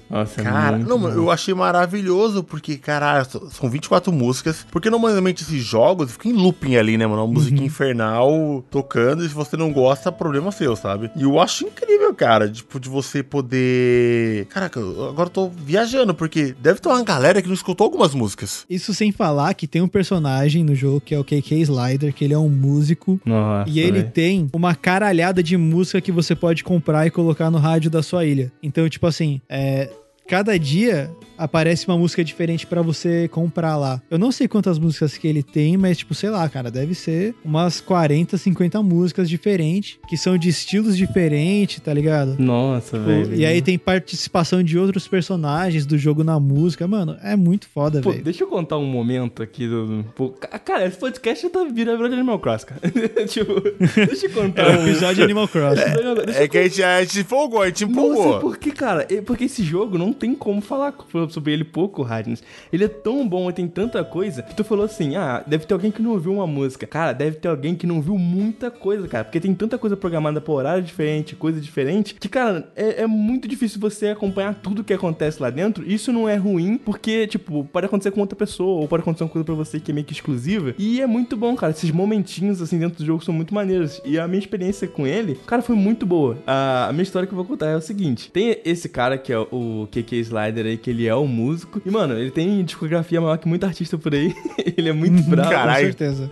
[0.09, 1.09] Nossa, é cara, não, bom.
[1.09, 4.65] eu achei maravilhoso, porque, caralho, são 24 músicas.
[4.71, 7.23] Porque normalmente esses jogos ficam em looping ali, né, mano?
[7.23, 7.65] Uma música uhum.
[7.65, 11.11] infernal tocando, e se você não gosta, problema seu, sabe?
[11.15, 14.45] E eu acho incrível, cara, tipo, de você poder.
[14.47, 18.65] Caraca, agora eu tô viajando, porque deve ter uma galera que não escutou algumas músicas.
[18.69, 22.23] Isso sem falar que tem um personagem no jogo que é o KK Slider, que
[22.23, 23.19] ele é um músico.
[23.25, 24.11] Nossa, e ele véio.
[24.11, 28.25] tem uma caralhada de música que você pode comprar e colocar no rádio da sua
[28.25, 28.51] ilha.
[28.61, 29.86] Então, tipo assim, é,
[30.27, 34.01] cada dia aparece uma música diferente para você comprar lá.
[34.09, 37.35] Eu não sei quantas músicas que ele tem, mas tipo, sei lá, cara, deve ser
[37.43, 42.35] umas 40, 50 músicas diferentes, que são de estilos diferentes, tá ligado?
[42.39, 43.35] Nossa, tipo, velho.
[43.35, 46.87] E aí tem participação de outros personagens do jogo na música.
[46.87, 48.23] Mano, é muito foda, velho.
[48.23, 50.05] Deixa eu contar um momento aqui do.
[50.15, 52.81] Pô, cara, esse podcast já tá virando Animal Cross, cara.
[53.27, 53.61] tipo,
[53.95, 54.63] deixa eu contar.
[54.63, 55.79] É um episódio de Animal Cross.
[55.79, 58.25] É, é que a gente, a gente empolgou, a gente empolgou.
[58.25, 60.91] Nossa, porque, cara, porque esse jogo não tem como falar
[61.33, 62.41] sobre ele pouco, Radnes.
[62.71, 65.89] Ele é tão bom tem tanta coisa que tu falou assim: ah, deve ter alguém
[65.89, 66.85] que não ouviu uma música.
[66.85, 69.23] Cara, deve ter alguém que não viu muita coisa, cara.
[69.23, 73.47] Porque tem tanta coisa programada por horário diferente, coisa diferente, que, cara, é, é muito
[73.47, 75.89] difícil você acompanhar tudo que acontece lá dentro.
[75.89, 79.29] Isso não é ruim, porque, tipo, pode acontecer com outra pessoa, ou pode acontecer uma
[79.29, 80.75] coisa pra você que é meio que exclusiva.
[80.77, 81.71] E é muito bom, cara.
[81.71, 83.99] Esses momentinhos, assim, dentro do jogo são muito maneiros.
[84.05, 86.37] E a minha experiência com ele, cara, foi muito boa.
[86.45, 89.39] A minha história que eu vou contar é o seguinte: tem esse cara que é
[89.39, 91.81] o KK Slider aí, que ele é um músico.
[91.85, 94.35] E, mano, ele tem discografia maior que muito artista por aí.
[94.77, 95.49] ele é muito bravo.
[95.49, 95.87] Caralho.
[95.87, 96.31] Com certeza.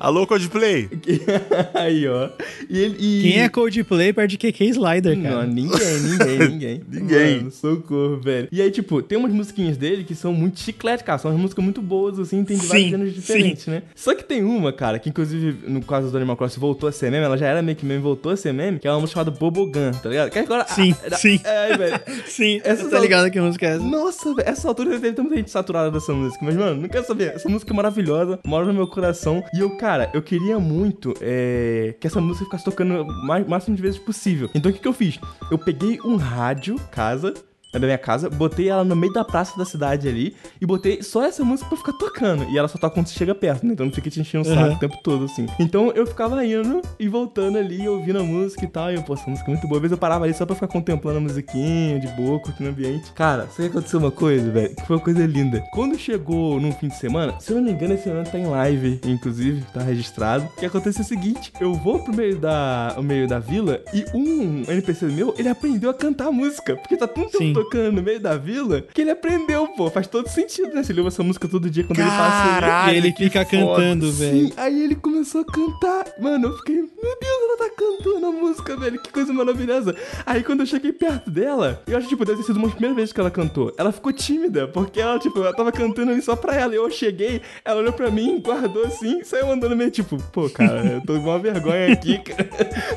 [0.00, 0.88] Alô, Coldplay?
[1.74, 2.30] Aí, ó.
[2.68, 3.22] E ele, e...
[3.22, 5.46] Quem é Coldplay perto de KK Slider, cara?
[5.46, 6.82] Não, ninguém, ninguém, ninguém.
[6.88, 7.36] ninguém.
[7.36, 8.48] Mano, socorro, velho.
[8.50, 11.18] E aí, tipo, tem umas musiquinhas dele que são muito chiclete, cara.
[11.18, 13.70] São umas músicas muito boas, assim, tem de vários gêneros diferentes, sim.
[13.72, 13.82] né?
[13.94, 17.10] Só que tem uma, cara, que inclusive, no caso do Animal Crossing, voltou a ser
[17.10, 17.24] meme.
[17.24, 19.30] Ela já era meio que meme, voltou a ser meme, que é uma música chamada
[19.38, 20.30] Bobogun, tá ligado?
[20.30, 20.66] Que agora...
[20.68, 21.40] Sim, ah, sim.
[21.44, 22.00] É, velho.
[22.26, 23.84] sim, essa tá ligado que música é essa?
[23.84, 24.48] Nossa, velho.
[24.48, 26.44] Essa altura deve ter muita gente saturada dessa música.
[26.44, 27.34] Mas, mano, não quero saber.
[27.34, 29.42] Essa música é maravilhosa, mora no meu coração.
[29.54, 33.82] E eu, cara, eu queria muito é, que essa música ficasse tocando o máximo de
[33.82, 34.50] vezes possível.
[34.54, 35.18] Então o que, que eu fiz?
[35.50, 37.34] Eu peguei um rádio, casa,
[37.78, 41.24] da minha casa, botei ela no meio da praça da cidade ali e botei só
[41.24, 42.44] essa música pra ficar tocando.
[42.50, 43.72] E ela só toca quando você chega perto, né?
[43.72, 44.74] Então não fica te enchendo o saco uhum.
[44.74, 45.46] o tempo todo, assim.
[45.58, 48.90] Então eu ficava indo e voltando ali, ouvindo a música e tal.
[48.90, 49.78] E eu, pô, essa música é muito boa.
[49.78, 52.72] Às vezes eu parava ali só pra ficar contemplando a musiquinha, de boa, curtindo o
[52.72, 53.12] ambiente.
[53.12, 54.74] Cara, sabe que aconteceu uma coisa, velho?
[54.74, 55.64] Que foi uma coisa linda.
[55.72, 58.46] Quando chegou num fim de semana, se eu não me engano, esse ano tá em
[58.46, 60.44] live, inclusive, tá registrado.
[60.44, 64.04] O que aconteceu é o seguinte: eu vou pro meio da, meio da vila e
[64.14, 66.76] um NPC meu, ele aprendeu a cantar a música.
[66.76, 69.90] Porque tá tanto tempo tocando no meio da vila que ele aprendeu, pô.
[69.90, 70.82] Faz todo sentido, né?
[70.82, 72.92] Você ouve essa música todo dia quando Caralho, ele passa.
[72.92, 74.52] E ele fica cantando, velho.
[74.56, 76.04] Aí ele começou a cantar.
[76.20, 76.86] Mano, eu fiquei, meu
[77.20, 79.00] Deus, ela tá cantando a música, velho.
[79.00, 79.94] Que coisa maravilhosa.
[80.26, 82.96] Aí quando eu cheguei perto dela, eu acho, tipo, deve ter sido uma das primeiras
[82.96, 83.72] vezes que ela cantou.
[83.76, 86.74] Ela ficou tímida, porque ela, tipo, ela tava cantando ali só pra ela.
[86.74, 90.84] E eu cheguei, ela olhou pra mim, guardou assim, saiu andando meio tipo, pô, cara,
[90.84, 92.48] eu tô com uma vergonha aqui, cara.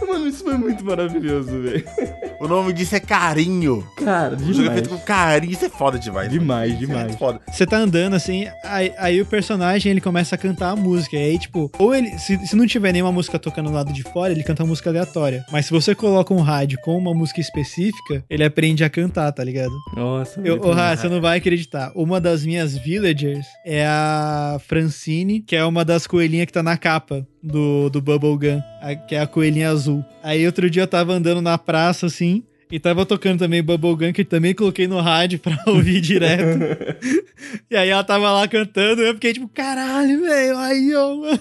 [0.07, 1.84] Mano, isso foi muito maravilhoso, velho.
[2.39, 3.86] O nome disso é carinho.
[3.97, 5.53] Cara, demais com carinho.
[5.53, 6.29] Isso é foda demais.
[6.29, 6.79] Demais, mano.
[6.79, 7.13] demais.
[7.13, 7.41] É foda.
[7.51, 11.15] Você tá andando assim, aí, aí, o personagem ele começa a cantar a música.
[11.15, 14.03] E aí, tipo, ou ele, se, se não tiver nenhuma música tocando do lado de
[14.03, 15.45] fora, ele canta uma música aleatória.
[15.51, 19.43] Mas se você coloca um rádio com uma música específica, ele aprende a cantar, tá
[19.43, 19.73] ligado?
[19.95, 21.91] Nossa, eu, oh, você não vai acreditar.
[21.95, 26.77] Uma das minhas villagers é a Francine, que é uma das coelhinhas que tá na
[26.77, 28.61] capa do, do Bubblegum,
[29.07, 30.03] que é a coelhinha azul.
[30.21, 32.43] Aí outro dia eu tava andando na praça assim.
[32.70, 36.59] E tava tocando também Bubblegum, que também coloquei no rádio pra ouvir direto.
[37.70, 41.39] e aí ela tava lá cantando, eu fiquei tipo, caralho, velho, aí, ó, mano.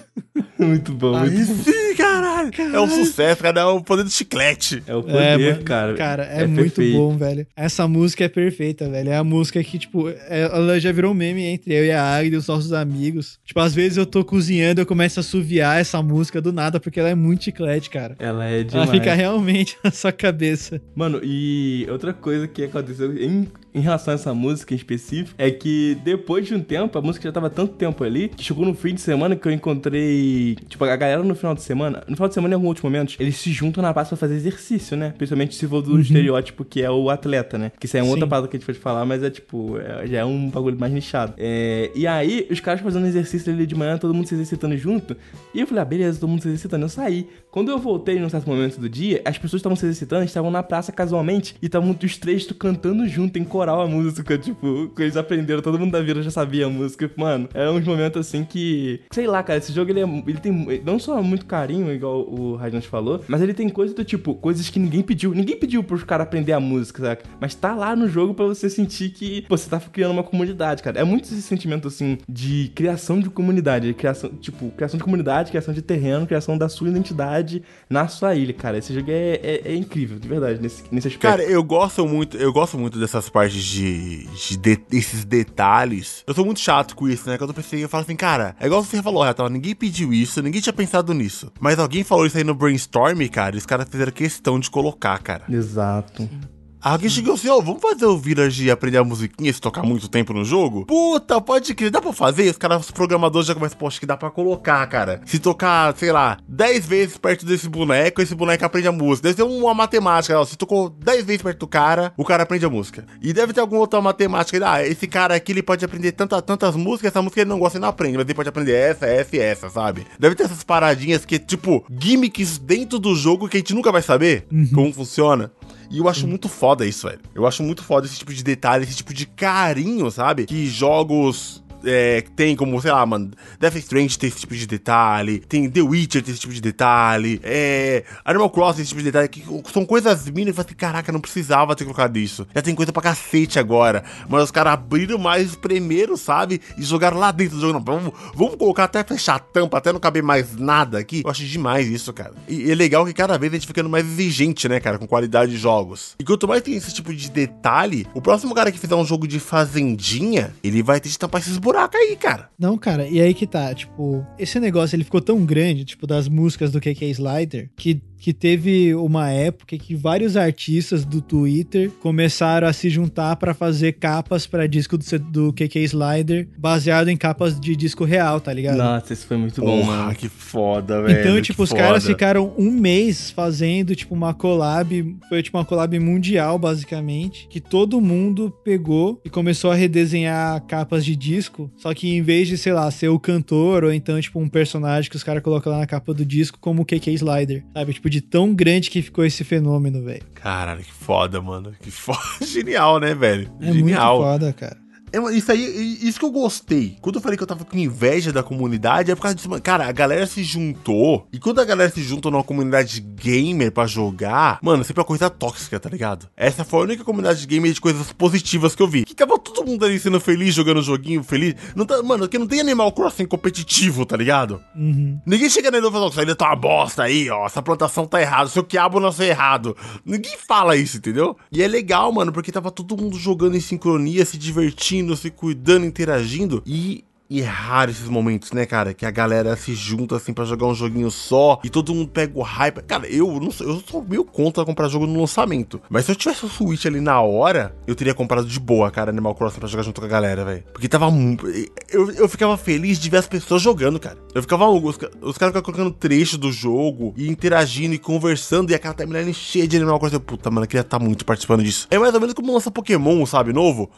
[0.57, 2.51] Muito bom, aí muito sim, caralho.
[2.51, 2.75] caralho.
[2.75, 4.83] É um sucesso, cara, é o poder do chiclete.
[4.87, 5.93] É o poder, é, cara.
[5.95, 6.97] Cara, é, é muito perfeito.
[6.97, 7.47] bom, velho.
[7.55, 9.09] Essa música é perfeita, velho.
[9.09, 12.33] É a música que, tipo, é, ela já virou meme entre eu e a Agri
[12.33, 13.39] e os nossos amigos.
[13.45, 16.99] Tipo, às vezes eu tô cozinhando, eu começo a assoviar essa música do nada, porque
[16.99, 18.15] ela é muito chiclete, cara.
[18.19, 18.89] Ela é demais.
[18.89, 20.81] Ela fica realmente na sua cabeça.
[20.95, 23.47] Mano, Mano, e outra coisa que aconteceu em,
[23.77, 27.27] em relação a essa música em específico é que depois de um tempo, a música
[27.27, 30.57] já tava tanto tempo ali, que chegou no fim de semana que eu encontrei.
[30.67, 33.15] Tipo, a galera no final de semana, no final de semana, em alguns outros momentos,
[33.19, 35.13] eles se juntam na praça pra fazer exercício, né?
[35.15, 35.99] Principalmente se for do uhum.
[35.99, 37.71] estereótipo que é o atleta, né?
[37.79, 40.07] Que isso é uma outra parada que a gente pode falar, mas é tipo, é,
[40.07, 41.33] já é um bagulho mais nichado.
[41.37, 45.15] É, e aí, os caras fazendo exercício ali de manhã, todo mundo se exercitando junto.
[45.53, 46.85] E eu falei, ah, beleza, todo mundo se exercitando.
[46.85, 47.27] Eu saí.
[47.51, 50.63] Quando eu voltei num certo momento do dia, as pessoas estavam se exercitando, estavam na
[50.63, 55.61] praça casualmente e estavam os três cantando junto em coral a música, tipo, eles aprenderam,
[55.61, 57.09] todo mundo da vila já sabia a música.
[57.15, 60.81] Mano, é uns momentos assim que, sei lá, cara, esse jogo ele, é, ele tem
[60.85, 64.69] não só muito carinho, igual o Radiant falou, mas ele tem coisas do tipo, coisas
[64.69, 65.33] que ninguém pediu.
[65.33, 67.21] Ninguém pediu pros caras aprender a música, sabe?
[67.39, 70.83] Mas tá lá no jogo para você sentir que pô, você tá criando uma comunidade,
[70.83, 70.99] cara.
[70.99, 75.73] É muito esse sentimento assim de criação de comunidade, criação, tipo, criação de comunidade, criação
[75.73, 78.77] de terreno, criação da sua identidade na sua ilha, cara.
[78.77, 81.21] Esse jogo é, é, é incrível, de verdade, nesse, nesse aspecto.
[81.21, 86.23] Cara, eu gosto muito, eu gosto muito dessas partes de, de, de desses detalhes.
[86.27, 87.37] Eu sou muito chato com isso, né?
[87.37, 90.41] Quando eu pensei, eu falo assim, cara, é igual você falou, Renato, ninguém pediu isso,
[90.41, 91.51] ninguém tinha pensado nisso.
[91.59, 95.17] Mas alguém falou isso aí no brainstorm, cara, e os caras fizeram questão de colocar,
[95.19, 95.45] cara.
[95.49, 96.23] Exato.
[96.23, 96.56] Sim.
[96.81, 100.31] Alguém chegou assim, ó, vamos fazer o Village aprender a musiquinha se tocar muito tempo
[100.31, 100.85] no jogo?
[100.85, 102.49] Puta, pode crer, dá pra fazer?
[102.49, 105.21] Os caras, os programadores já começam, poxa, que dá pra colocar, cara.
[105.25, 109.27] Se tocar, sei lá, 10 vezes perto desse boneco, esse boneco aprende a música.
[109.27, 112.65] Deve ter uma matemática, ó, se tocou 10 vezes perto do cara, o cara aprende
[112.65, 113.05] a música.
[113.21, 116.75] E deve ter alguma outra matemática, ah, esse cara aqui, ele pode aprender tanta, tantas
[116.75, 119.35] músicas, essa música ele não gosta e não aprende, mas ele pode aprender essa, essa
[119.35, 120.05] e essa, sabe?
[120.19, 124.01] Deve ter essas paradinhas que, tipo, gimmicks dentro do jogo que a gente nunca vai
[124.01, 124.69] saber uhum.
[124.73, 125.51] como funciona.
[125.89, 126.29] E eu acho hum.
[126.29, 127.19] muito foda isso, velho.
[127.33, 130.45] Eu acho muito foda esse tipo de detalhe, esse tipo de carinho, sabe?
[130.45, 135.39] Que jogos é, tem como, sei lá, mano, Death Strange tem esse tipo de detalhe,
[135.39, 139.11] tem The Witcher tem esse tipo de detalhe, é, Animal Crossing tem esse tipo de
[139.11, 142.47] detalhe, que são coisas mínimas, que assim, caraca, não precisava ter colocado isso.
[142.53, 146.61] Já tem coisa pra cacete agora, mas os caras abriram mais primeiro, sabe?
[146.77, 149.93] E jogaram lá dentro do jogo, não, vamos, vamos colocar até fechar a tampa, até
[149.93, 151.21] não caber mais nada aqui.
[151.23, 152.33] Eu acho demais isso, cara.
[152.47, 155.51] E é legal que cada vez a gente ficando mais exigente, né, cara, com qualidade
[155.51, 156.15] de jogos.
[156.19, 159.27] E quanto mais tem esse tipo de detalhe, o próximo cara que fizer um jogo
[159.27, 162.49] de fazendinha, ele vai ter que tampar esses buracos buraco aí, cara.
[162.57, 166.27] Não, cara, e aí que tá, tipo, esse negócio ele ficou tão grande, tipo, das
[166.27, 172.67] músicas do KK Slider, que que teve uma época que vários artistas do Twitter começaram
[172.67, 177.59] a se juntar para fazer capas para disco do, do KK Slider, baseado em capas
[177.59, 178.77] de disco real, tá ligado?
[178.77, 180.15] Nossa, isso foi muito bom, Porra, mano.
[180.15, 181.19] que foda, velho.
[181.19, 181.81] Então, tipo, os foda.
[181.81, 185.15] caras ficaram um mês fazendo, tipo, uma collab.
[185.29, 187.47] Foi, tipo, uma collab mundial, basicamente.
[187.49, 191.71] Que todo mundo pegou e começou a redesenhar capas de disco.
[191.77, 195.09] Só que em vez de, sei lá, ser o cantor ou então, tipo, um personagem
[195.09, 197.63] que os caras colocam lá na capa do disco como o KK Slider.
[197.73, 197.93] Sabe?
[197.93, 200.23] Tipo, de tão grande que ficou esse fenômeno, velho.
[200.35, 201.73] Caralho, que foda, mano.
[201.81, 202.19] Que foda.
[202.45, 203.51] Genial, né, velho?
[203.61, 204.17] É Genial.
[204.19, 204.77] muito foda, cara.
[205.11, 206.97] É, Isso aí, isso que eu gostei.
[207.01, 209.61] Quando eu falei que eu tava com inveja da comunidade, é por causa disso, mano.
[209.61, 211.27] Cara, a galera se juntou.
[211.31, 215.07] E quando a galera se juntou numa comunidade gamer pra jogar, mano, sempre é uma
[215.07, 216.27] coisa tóxica, tá ligado?
[216.35, 219.05] Essa foi a única comunidade gamer de coisas positivas que eu vi.
[219.05, 221.55] Que tava todo mundo ali sendo feliz, jogando joguinho feliz.
[221.75, 224.61] Não tá, mano, que não tem Animal Crossing competitivo, tá ligado?
[224.75, 225.19] Uhum.
[225.25, 227.45] Ninguém chega nele e fala, isso ainda tá uma bosta aí, ó.
[227.45, 229.75] Essa plantação tá errada, seu quiabo nasceu errado.
[230.05, 231.37] Ninguém fala isso, entendeu?
[231.51, 235.85] E é legal, mano, porque tava todo mundo jogando em sincronia, se divertindo, se cuidando,
[235.85, 236.63] interagindo.
[236.65, 238.93] E E é raro esses momentos, né, cara?
[238.93, 242.37] Que a galera se junta assim pra jogar um joguinho só e todo mundo pega
[242.37, 242.81] o hype.
[242.83, 245.81] Cara, eu não sou, eu sou meio contra comprar jogo no lançamento.
[245.89, 249.11] Mas se eu tivesse o Switch ali na hora, eu teria comprado de boa, cara,
[249.11, 250.63] Animal Crossing pra jogar junto com a galera, velho.
[250.71, 251.45] Porque tava muito.
[251.89, 254.17] Eu, eu ficava feliz de ver as pessoas jogando, cara.
[254.33, 254.65] Eu ficava.
[254.67, 254.83] Os,
[255.21, 259.67] os caras ficavam colocando trecho do jogo e interagindo e conversando e aquela timeline cheia
[259.67, 260.19] de Animal Crossing.
[260.19, 261.87] Puta, mano, eu queria estar muito participando disso.
[261.91, 263.51] É mais ou menos como lança Pokémon, sabe?
[263.51, 263.89] Novo.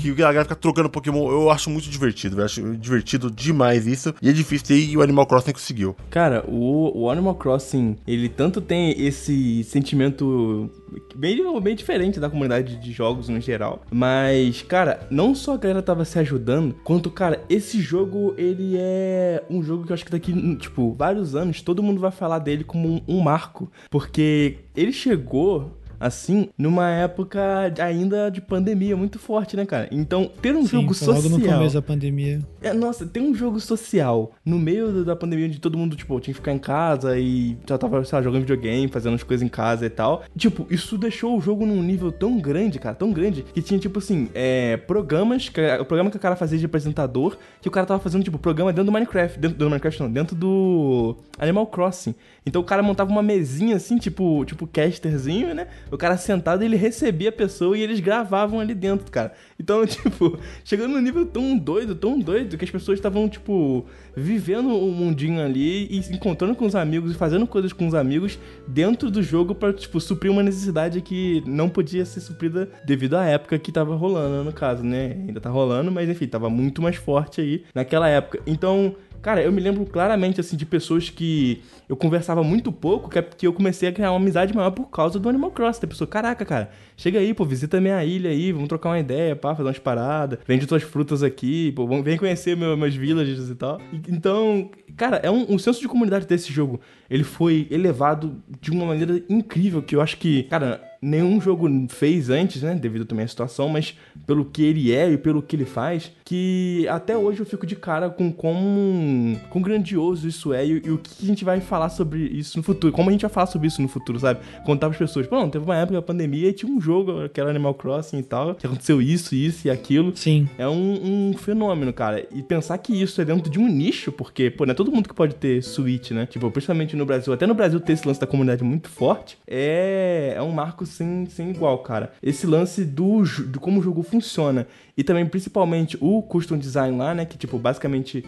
[0.00, 1.30] Que a galera fica trocando Pokémon.
[1.30, 2.46] Eu acho muito divertido, velho.
[2.46, 4.14] Acho divertido demais isso.
[4.22, 5.96] E é difícil e o Animal Crossing conseguiu.
[6.10, 10.70] Cara, o, o Animal Crossing, ele tanto tem esse sentimento
[11.14, 13.82] bem, bem diferente da comunidade de jogos no geral.
[13.90, 19.42] Mas, cara, não só a galera tava se ajudando, quanto, cara, esse jogo, ele é
[19.50, 22.64] um jogo que eu acho que daqui, tipo, vários anos, todo mundo vai falar dele
[22.64, 23.70] como um, um marco.
[23.90, 29.88] Porque ele chegou assim, numa época ainda de pandemia muito forte, né, cara?
[29.90, 31.38] Então, ter um Sim, jogo foi logo social.
[31.38, 32.40] no começo da pandemia.
[32.62, 36.32] É, nossa, tem um jogo social no meio da pandemia onde todo mundo, tipo, tinha
[36.34, 39.48] que ficar em casa e já tava, sei lá, jogando videogame, fazendo as coisas em
[39.48, 40.24] casa e tal.
[40.36, 43.98] Tipo, isso deixou o jogo num nível tão grande, cara, tão grande, que tinha, tipo
[43.98, 47.86] assim, é, programas, que, o programa que o cara fazia de apresentador, que o cara
[47.86, 52.14] tava fazendo, tipo, programa dentro do Minecraft, dentro do Minecraft não, dentro do Animal Crossing.
[52.46, 55.66] Então o cara montava uma mesinha assim, tipo, tipo casterzinho, né?
[55.94, 59.32] O cara sentado ele recebia a pessoa e eles gravavam ali dentro, cara.
[59.60, 63.86] Então, tipo, chegando num nível tão doido, tão doido, que as pessoas estavam, tipo,
[64.16, 67.94] vivendo o mundinho ali e se encontrando com os amigos e fazendo coisas com os
[67.94, 73.14] amigos dentro do jogo pra, tipo, suprir uma necessidade que não podia ser suprida devido
[73.14, 75.12] à época que tava rolando, no caso, né?
[75.28, 78.40] Ainda tá rolando, mas enfim, tava muito mais forte aí naquela época.
[78.48, 83.18] Então, Cara, eu me lembro claramente, assim, de pessoas que eu conversava muito pouco, que,
[83.18, 85.86] é que eu comecei a criar uma amizade maior por causa do Animal Crossing.
[85.86, 89.34] A pessoa, caraca, cara, chega aí, pô, visita minha ilha aí, vamos trocar uma ideia,
[89.34, 93.54] pá, fazer umas paradas, vende tuas frutas aqui, pô, vem conhecer meu, meus villages e
[93.54, 93.80] tal.
[94.06, 96.78] Então, cara, é um, um senso de comunidade desse jogo.
[97.08, 102.30] Ele foi elevado de uma maneira incrível, que eu acho que, cara, nenhum jogo fez
[102.30, 102.74] antes, né?
[102.74, 103.96] Devido também à situação, mas
[104.26, 107.76] pelo que ele é e pelo que ele faz, que até hoje eu fico de
[107.76, 111.90] cara com como quão grandioso isso é e, e o que a gente vai falar
[111.90, 112.92] sobre isso no futuro.
[112.92, 114.40] Como a gente vai falar sobre isso no futuro, sabe?
[114.64, 117.40] Contar pras pessoas, pô, não, teve uma época da pandemia e tinha um jogo, que
[117.40, 120.16] era Animal Crossing e tal, que aconteceu isso, isso e aquilo.
[120.16, 120.48] Sim.
[120.56, 122.26] É um, um fenômeno, cara.
[122.32, 125.08] E pensar que isso é dentro de um nicho, porque, pô, não é todo mundo
[125.08, 126.26] que pode ter Switch, né?
[126.26, 127.32] Tipo, principalmente no Brasil.
[127.32, 131.26] Até no Brasil ter esse lance da comunidade muito forte é, é um marco sem,
[131.26, 132.12] sem igual, cara.
[132.22, 134.66] Esse lance do, de como o jogo funciona.
[134.96, 137.24] E também, principalmente, o custom design lá, né?
[137.24, 138.24] Que, tipo, basicamente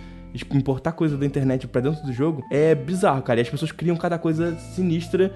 [0.52, 3.40] importar coisa da internet pra dentro do jogo é bizarro, cara.
[3.40, 5.32] E as pessoas criam cada coisa sinistra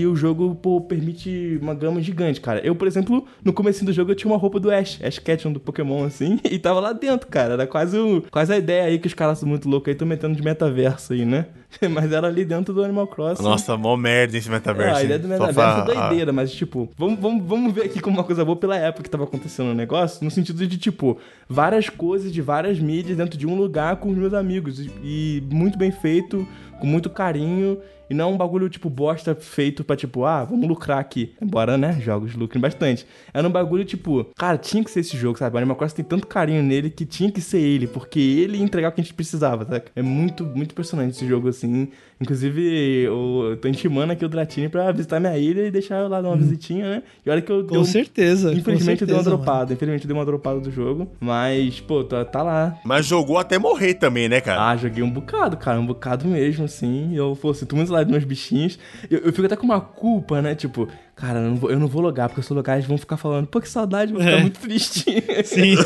[0.00, 2.60] e o jogo, pô, permite uma gama gigante, cara.
[2.66, 5.52] Eu, por exemplo, no começo do jogo eu tinha uma roupa do Ash, Ash Ketchum
[5.52, 7.54] do Pokémon, assim, e tava lá dentro, cara.
[7.54, 10.08] Era quase, o, quase a ideia aí que os caras são muito loucos aí, estão
[10.08, 11.46] metendo de metaverso aí, né?
[11.90, 13.42] Mas era ali dentro do Animal Crossing.
[13.42, 14.96] Nossa, mó merda esse É, metaverso.
[14.96, 15.04] a hein?
[15.06, 18.24] ideia do metaverso é pra- doideira, mas tipo, vamos, vamos, vamos ver aqui como uma
[18.24, 21.18] coisa boa pela época que tava acontecendo o negócio, no sentido de, tipo,
[21.48, 24.78] várias coisas de várias mídias dentro de um lugar com os meus amigos.
[24.78, 26.46] E, e muito bem feito,
[26.80, 27.78] com muito carinho.
[28.08, 31.34] E não é um bagulho, tipo, bosta feito pra, tipo, ah, vamos lucrar aqui.
[31.40, 33.06] Embora, né, jogos lucrem bastante.
[33.32, 35.54] Era um bagulho, tipo, cara, tinha que ser esse jogo, sabe?
[35.54, 38.64] O Animal Crossing tem tanto carinho nele que tinha que ser ele, porque ele ia
[38.64, 39.84] entregar o que a gente precisava, sabe?
[39.94, 41.88] É muito, muito impressionante esse jogo, assim.
[42.20, 46.20] Inclusive, eu tô intimando aqui o Dratini pra visitar minha ilha e deixar eu lá
[46.20, 46.38] dar uma hum.
[46.38, 47.02] visitinha, né?
[47.24, 47.66] E olha que eu...
[47.66, 48.52] Com certeza.
[48.52, 49.60] Infelizmente com certeza, eu dei uma dropada.
[49.60, 49.72] Mano.
[49.72, 51.10] Infelizmente eu dei uma dropada do jogo.
[51.20, 52.78] Mas, pô, tá, tá lá.
[52.84, 54.70] Mas jogou até morrer também, né, cara?
[54.70, 55.78] Ah, joguei um bocado, cara.
[55.80, 57.14] Um bocado mesmo, assim.
[57.14, 58.78] Eu, pô, sinto muito lá dos meus bichinhos.
[59.10, 60.54] Eu, eu fico até com uma culpa, né?
[60.54, 62.98] Tipo, cara, eu não vou, eu não vou logar, porque se eu logar eles vão
[62.98, 64.40] ficar falando, pô, que saudade, vou ficar é.
[64.40, 65.04] muito triste.
[65.44, 65.76] Sim.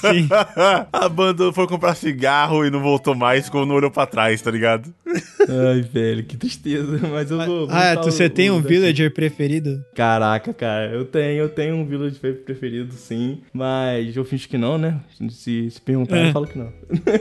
[0.00, 0.28] Sim.
[0.92, 4.92] a banda foi comprar cigarro e não voltou mais quando olhou pra trás, tá ligado?
[5.06, 7.00] Ai, velho, que tristeza.
[7.10, 7.68] Mas eu vou.
[7.70, 9.82] Ah, tu, você tem um villager preferido?
[9.94, 13.40] Caraca, cara, eu tenho, eu tenho um villager preferido, sim.
[13.52, 15.00] Mas eu finge que não, né?
[15.30, 16.28] Se, se perguntar, é.
[16.28, 16.72] eu falo que não.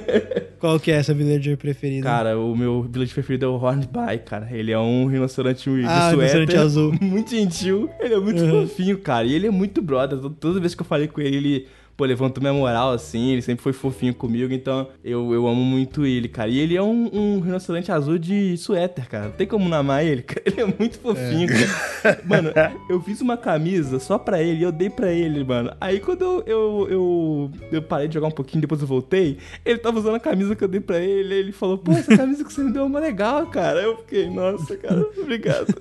[0.60, 2.04] Qual que é essa villager preferida?
[2.04, 4.50] Cara, o meu villager preferido é o Hornby, cara.
[4.52, 6.60] Ele é um rinoceronte ah, de suéter.
[6.60, 6.96] azul.
[7.02, 7.90] Muito gentil.
[8.00, 8.68] Ele é muito uhum.
[8.68, 9.26] fofinho, cara.
[9.26, 10.20] E ele é muito brother.
[10.40, 13.64] Toda vez que eu falei com ele, ele pô, levantou minha moral, assim, ele sempre
[13.64, 16.50] foi fofinho comigo, então eu, eu amo muito ele, cara.
[16.50, 19.26] E ele é um, um rinoceronte azul de suéter, cara.
[19.26, 20.42] Não tem como não amar ele, cara.
[20.46, 21.68] Ele é muito fofinho, é.
[22.02, 22.22] cara.
[22.26, 22.52] Mano,
[22.90, 25.72] eu fiz uma camisa só pra ele e eu dei pra ele, mano.
[25.80, 29.78] Aí quando eu, eu, eu, eu, parei de jogar um pouquinho, depois eu voltei, ele
[29.78, 32.52] tava usando a camisa que eu dei pra ele, ele falou, pô, essa camisa que
[32.52, 33.82] você me deu é uma legal, cara.
[33.82, 35.74] Eu fiquei, nossa, cara, obrigado.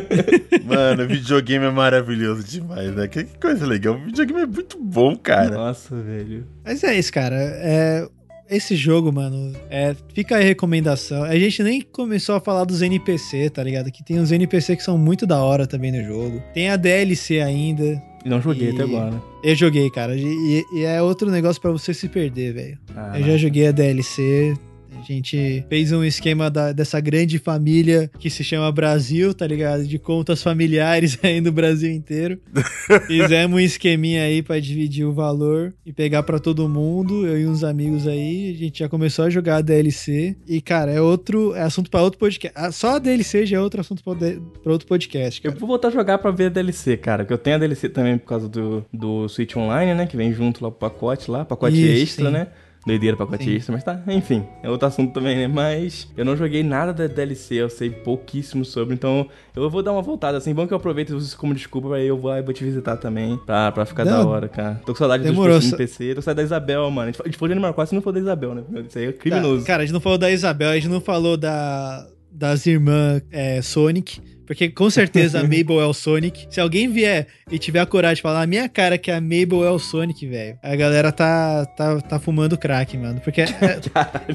[0.64, 3.08] Mano, videogame é maravilhoso demais, né?
[3.08, 3.94] Que coisa legal.
[3.94, 5.56] O videogame é muito bom, cara cara.
[5.56, 6.46] Nossa, velho.
[6.64, 7.36] Mas é isso, cara.
[7.36, 8.08] É,
[8.48, 11.24] esse jogo, mano, é, fica aí a recomendação.
[11.24, 13.90] A gente nem começou a falar dos NPC, tá ligado?
[13.90, 16.42] Que tem uns NPC que são muito da hora também no jogo.
[16.54, 18.00] Tem a DLC ainda.
[18.24, 18.74] Não joguei e...
[18.74, 19.22] até agora.
[19.42, 20.16] Eu joguei, cara.
[20.16, 22.78] E, e é outro negócio para você se perder, velho.
[23.14, 24.54] Eu já joguei a DLC.
[24.98, 29.86] A gente fez um esquema da, dessa grande família que se chama Brasil, tá ligado?
[29.86, 32.38] De contas familiares aí no Brasil inteiro.
[33.06, 37.46] Fizemos um esqueminha aí para dividir o valor e pegar para todo mundo, eu e
[37.46, 38.52] uns amigos aí.
[38.54, 40.36] A gente já começou a jogar a DLC.
[40.46, 41.54] E, cara, é outro.
[41.54, 42.56] É assunto para outro podcast.
[42.56, 45.40] Ah, só a DLC já é outro assunto pra, outro podcast.
[45.40, 45.54] Cara.
[45.54, 47.24] Eu vou voltar a jogar pra ver a DLC, cara.
[47.24, 50.06] Porque eu tenho a DLC também por causa do, do Switch Online, né?
[50.06, 52.32] Que vem junto lá pro pacote lá, pacote Isso, extra, sim.
[52.32, 52.48] né?
[52.86, 55.48] Doideira pacotista, mas tá, enfim, é outro assunto também, né?
[55.48, 59.92] Mas eu não joguei nada da DLC, eu sei pouquíssimo sobre, então eu vou dar
[59.92, 62.62] uma voltada, assim, bom que eu aproveito isso como desculpa, aí eu vou, vou te
[62.62, 64.80] visitar também, pra, pra ficar não, da hora, cara.
[64.86, 65.58] Tô com saudade Demorou.
[65.58, 67.08] dos NPC, tô com saudade da Isabel, mano.
[67.08, 68.62] A gente falou de Animal Crossing não falou da Isabel, né?
[68.88, 69.66] Isso aí é criminoso.
[69.66, 73.60] Cara, a gente não falou da Isabel, a gente não falou da, das irmãs é,
[73.62, 76.46] Sonic, porque com certeza a Mabel é o Sonic.
[76.50, 79.64] Se alguém vier e tiver a coragem de falar na minha cara que a Mabel
[79.64, 83.20] é o Sonic, velho, a galera tá, tá, tá fumando crack, mano.
[83.20, 83.46] Porque é,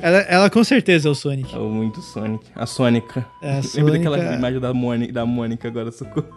[0.02, 1.56] ela, ela, com certeza é o Sonic.
[1.56, 2.46] É muito Sonic.
[2.56, 3.26] A Sônica.
[3.42, 3.92] É, a Sônica...
[4.10, 6.28] Lembra daquela imagem da Mônica, da Mônica agora, socorro.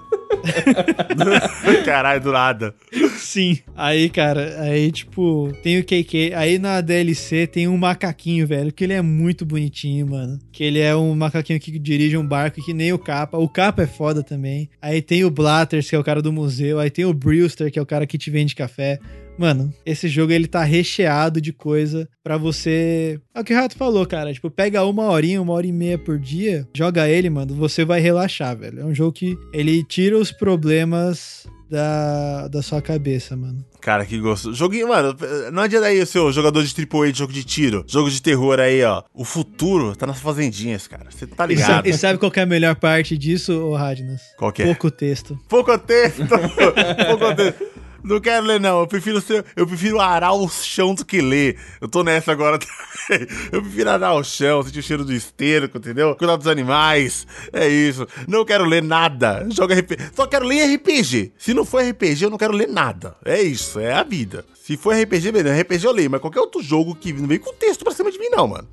[1.84, 2.74] Caralho, do nada.
[3.16, 3.58] Sim.
[3.76, 6.34] Aí, cara, aí, tipo, tem o KK.
[6.34, 10.38] Aí na DLC tem um macaquinho, velho, que ele é muito bonitinho, mano.
[10.52, 13.38] Que ele é um macaquinho que dirige um barco que nem o Capa.
[13.38, 14.68] O Capa é foda também.
[14.80, 16.78] Aí tem o Blatters, que é o cara do museu.
[16.78, 18.98] Aí tem o Brewster, que é o cara que te vende café.
[19.36, 23.20] Mano, esse jogo ele tá recheado de coisa para você.
[23.34, 24.32] É o que o Rato falou, cara.
[24.32, 28.00] Tipo, pega uma horinha, uma hora e meia por dia, joga ele, mano, você vai
[28.00, 28.80] relaxar, velho.
[28.80, 33.64] É um jogo que ele tira os problemas da, da sua cabeça, mano.
[33.80, 34.54] Cara, que gosto.
[34.54, 35.14] Joguinho, mano,
[35.52, 38.60] não adianta aí o seu jogador de AAA de jogo de tiro, jogo de terror
[38.60, 39.02] aí, ó.
[39.12, 41.10] O futuro tá nas fazendinhas, cara.
[41.10, 41.64] Você tá ligado.
[41.64, 44.22] E sabe, e sabe, qual é a melhor parte disso, ô Radnas?
[44.38, 44.66] Qual que é?
[44.66, 45.38] Pouco texto.
[45.48, 46.22] Pouco texto.
[46.28, 47.64] Pouco texto.
[48.04, 48.80] Não quero ler, não.
[48.80, 51.58] Eu prefiro ser, eu prefiro arar o chão do que ler.
[51.80, 52.84] Eu tô nessa agora também.
[53.52, 56.14] Eu prefiro arar o chão, sentir o cheiro do esterco, entendeu?
[56.16, 57.26] Cuidar dos animais.
[57.52, 58.06] É isso.
[58.26, 59.46] Não quero ler nada.
[59.50, 60.10] Joga RPG.
[60.14, 61.32] Só quero ler RPG.
[61.36, 63.14] Se não for RPG, eu não quero ler nada.
[63.24, 64.44] É isso, é a vida.
[64.54, 67.52] Se for RPG, beleza, RPG eu leio, mas qualquer outro jogo que não vem com
[67.52, 68.66] texto pra cima de mim, não, mano.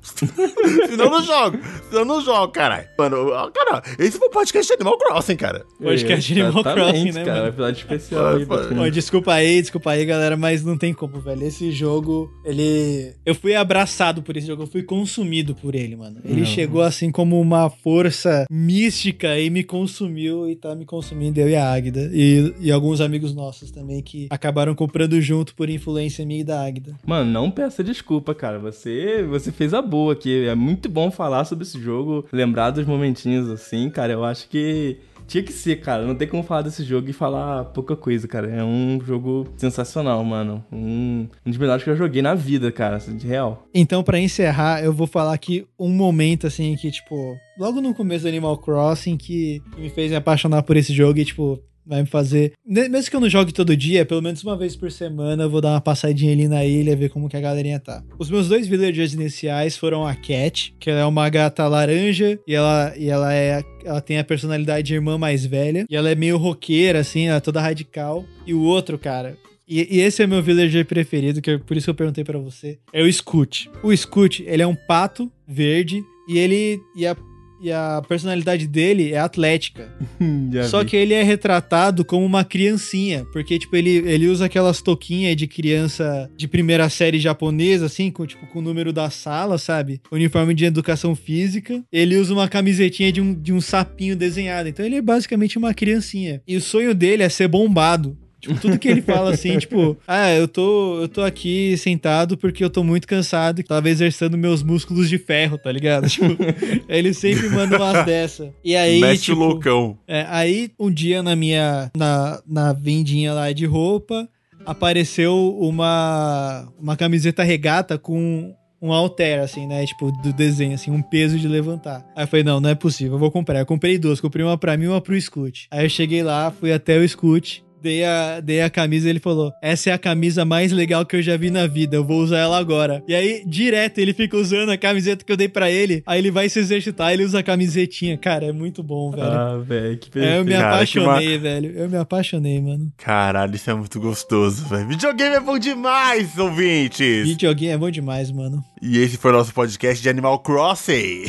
[0.88, 1.58] Senão eu não jogo.
[1.88, 2.88] Senão eu não jogo, caralho.
[2.96, 5.66] Mano, cara, esse foi o podcast de Animal Crossing, cara.
[5.78, 7.48] Podcast de Animal Crossing, né, cara, mano?
[7.48, 11.44] episódio especial aí, Pô, Desculpa aí, desculpa aí, galera, mas não tem como, velho.
[11.44, 13.14] Esse jogo, ele...
[13.24, 16.20] Eu fui abraçado por esse jogo, eu fui consumido por ele, mano.
[16.24, 16.46] Ele não.
[16.46, 21.56] chegou assim como uma força mística e me consumiu e tá me consumindo, eu e
[21.56, 22.10] a Águida.
[22.12, 26.64] E, e alguns amigos nossos também que acabaram comprando junto por influência minha e da
[26.64, 26.94] Águida.
[27.06, 28.58] Mano, não peça desculpa, cara.
[28.58, 30.46] Você, você fez a boa aqui.
[30.46, 34.12] É muito bom falar sobre esse jogo, lembrar dos momentinhos assim, cara.
[34.12, 36.06] Eu acho que tinha que ser, cara.
[36.06, 38.50] Não tem como falar desse jogo e falar pouca coisa, cara.
[38.50, 40.64] É um jogo sensacional, mano.
[40.72, 43.68] Um, um dos melhores que eu joguei na vida, cara, assim, de real.
[43.74, 48.24] Então, para encerrar, eu vou falar aqui um momento, assim, que, tipo, logo no começo
[48.24, 52.06] do Animal Crossing, que me fez me apaixonar por esse jogo e, tipo, vai me
[52.06, 52.52] fazer.
[52.64, 55.60] Mesmo que eu não jogue todo dia, pelo menos uma vez por semana, eu vou
[55.60, 58.02] dar uma passadinha ali na ilha, ver como que a galerinha tá.
[58.18, 62.54] Os meus dois villagers iniciais foram a Cat, que ela é uma gata laranja e
[62.54, 63.62] ela, e ela é.
[63.84, 65.84] Ela tem a personalidade de irmã mais velha.
[65.90, 68.24] E ela é meio roqueira, assim, ela é toda radical.
[68.46, 69.36] E o outro, cara,
[69.68, 72.78] e, esse é meu villager preferido, que é por isso que eu perguntei para você.
[72.92, 73.70] É o Scoot.
[73.82, 77.16] O Scoot, ele é um pato verde e ele e a
[77.62, 79.88] e a personalidade dele é atlética.
[80.68, 80.90] Só vi.
[80.90, 85.46] que ele é retratado como uma criancinha, porque tipo ele, ele usa aquelas toquinhas de
[85.46, 90.00] criança de primeira série japonesa assim, com tipo com o número da sala, sabe?
[90.10, 91.82] Uniforme de educação física.
[91.92, 94.68] Ele usa uma camisetinha de um, de um sapinho desenhado.
[94.68, 96.42] Então ele é basicamente uma criancinha.
[96.46, 98.18] E o sonho dele é ser bombado.
[98.42, 102.64] Tipo, tudo que ele fala assim, tipo, ah, eu tô, eu tô aqui sentado porque
[102.64, 106.08] eu tô muito cansado e tava exercendo meus músculos de ferro, tá ligado?
[106.08, 106.36] Tipo,
[106.88, 108.52] ele sempre manda umas dessa.
[108.64, 109.96] E aí, Mexe tipo, loucão.
[110.08, 114.28] É, aí um dia na minha na, na vendinha lá de roupa,
[114.66, 119.86] apareceu uma uma camiseta regata com um alter, assim, né?
[119.86, 122.04] Tipo, do desenho, assim, um peso de levantar.
[122.16, 123.60] Aí eu falei, não, não é possível, eu vou comprar.
[123.60, 125.68] Eu comprei duas, comprei uma pra mim e uma pro Scoot.
[125.70, 129.18] Aí eu cheguei lá, fui até o Scoot, dei a, dei a camisa e ele
[129.18, 132.22] falou: Essa é a camisa mais legal que eu já vi na vida, eu vou
[132.22, 133.02] usar ela agora.
[133.08, 136.30] E aí, direto, ele fica usando a camiseta que eu dei para ele, aí ele
[136.30, 138.16] vai se exercitar, ele usa a camisetinha.
[138.16, 139.22] Cara, é muito bom, velho.
[139.24, 140.34] Ah, velho, que perfeito.
[140.34, 141.70] É, eu me Cara, apaixonei, velho.
[141.76, 142.92] Eu me apaixonei, mano.
[142.96, 144.88] Caralho, isso é muito gostoso, velho.
[144.88, 147.26] Videogame é bom demais, ouvintes!
[147.26, 148.64] Videogame é bom demais, mano.
[148.80, 151.24] E esse foi o nosso podcast de Animal Crossing.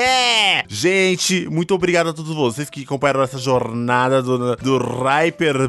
[0.68, 5.68] Gente, muito obrigado a todos vocês que acompanharam essa jornada do, do Hyper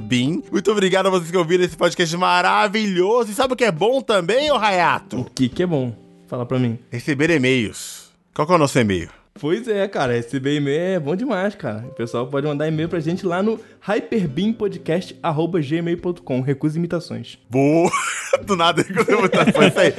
[0.52, 3.32] Muito obrigado a vocês que ouviram esse podcast maravilhoso.
[3.32, 5.20] E sabe o que é bom também, ô Rayato?
[5.22, 5.96] O que, que é bom?
[6.28, 6.80] Fala pra mim.
[6.92, 8.10] Receber e-mails.
[8.34, 9.19] Qual que é o nosso e-mail?
[9.40, 11.86] Pois é, cara, receber e-mail é bom demais, cara.
[11.88, 16.42] O pessoal pode mandar e-mail pra gente lá no hyperbeampodcast.gmail.com.
[16.42, 17.40] Recusa imitações.
[17.50, 17.90] Boa!
[18.46, 19.78] Do nada, recusa imitações.
[19.78, 19.94] Aí.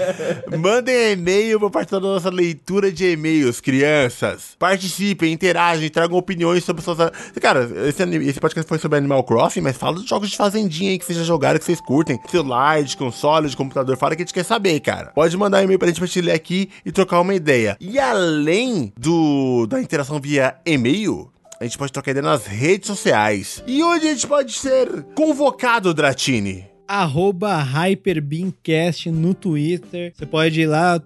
[0.59, 4.57] Mandem e-mail pra participar da nossa leitura de e-mails, crianças.
[4.59, 6.99] Participem, interagem, tragam opiniões sobre suas.
[7.41, 10.99] Cara, esse, esse podcast foi sobre Animal Crossing, mas fala dos jogos de fazendinha aí
[10.99, 12.21] que vocês já jogaram, que vocês curtem.
[12.29, 15.13] Celular, de console, de computador, fala que a gente quer saber, cara.
[15.15, 17.79] Pode mandar e-mail pra gente pra gente ler aqui e trocar uma ideia.
[17.81, 19.30] E além do
[19.69, 23.63] da interação via e-mail, a gente pode trocar ideia nas redes sociais.
[23.67, 26.67] E onde a gente pode ser convocado, Dratini?
[26.91, 30.13] Arroba HyperBeamcast no Twitter.
[30.13, 31.01] Você pode ir lá,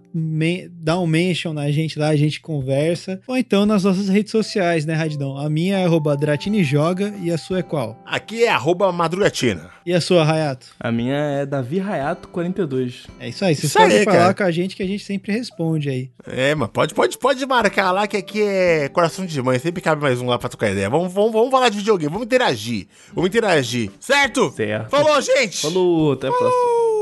[0.71, 3.21] dar um mention na gente lá, a gente conversa.
[3.27, 5.37] Ou então nas nossas redes sociais, né, Radidão?
[5.37, 6.17] A minha é arroba
[7.23, 8.01] e a sua é qual?
[8.07, 9.71] Aqui é arroba Madrugatina.
[9.85, 10.69] E a sua, Rayato?
[10.81, 13.07] A minha é Davi Rayato42.
[13.21, 14.35] É isso aí, vocês isso podem aí, falar cara.
[14.35, 16.11] com a gente que a gente sempre responde aí.
[16.27, 20.01] É, mas pode, pode, pode marcar lá que aqui é coração de mãe, sempre cabe
[20.01, 20.89] mais um lá pra trocar ideia.
[20.89, 22.87] Vamos, vamos, vamos falar de videogame, vamos interagir.
[23.13, 24.51] Vamos interagir, certo?
[24.53, 24.89] Certo.
[24.89, 25.61] Falou, gente!
[25.75, 26.94] Falou, até a próxima.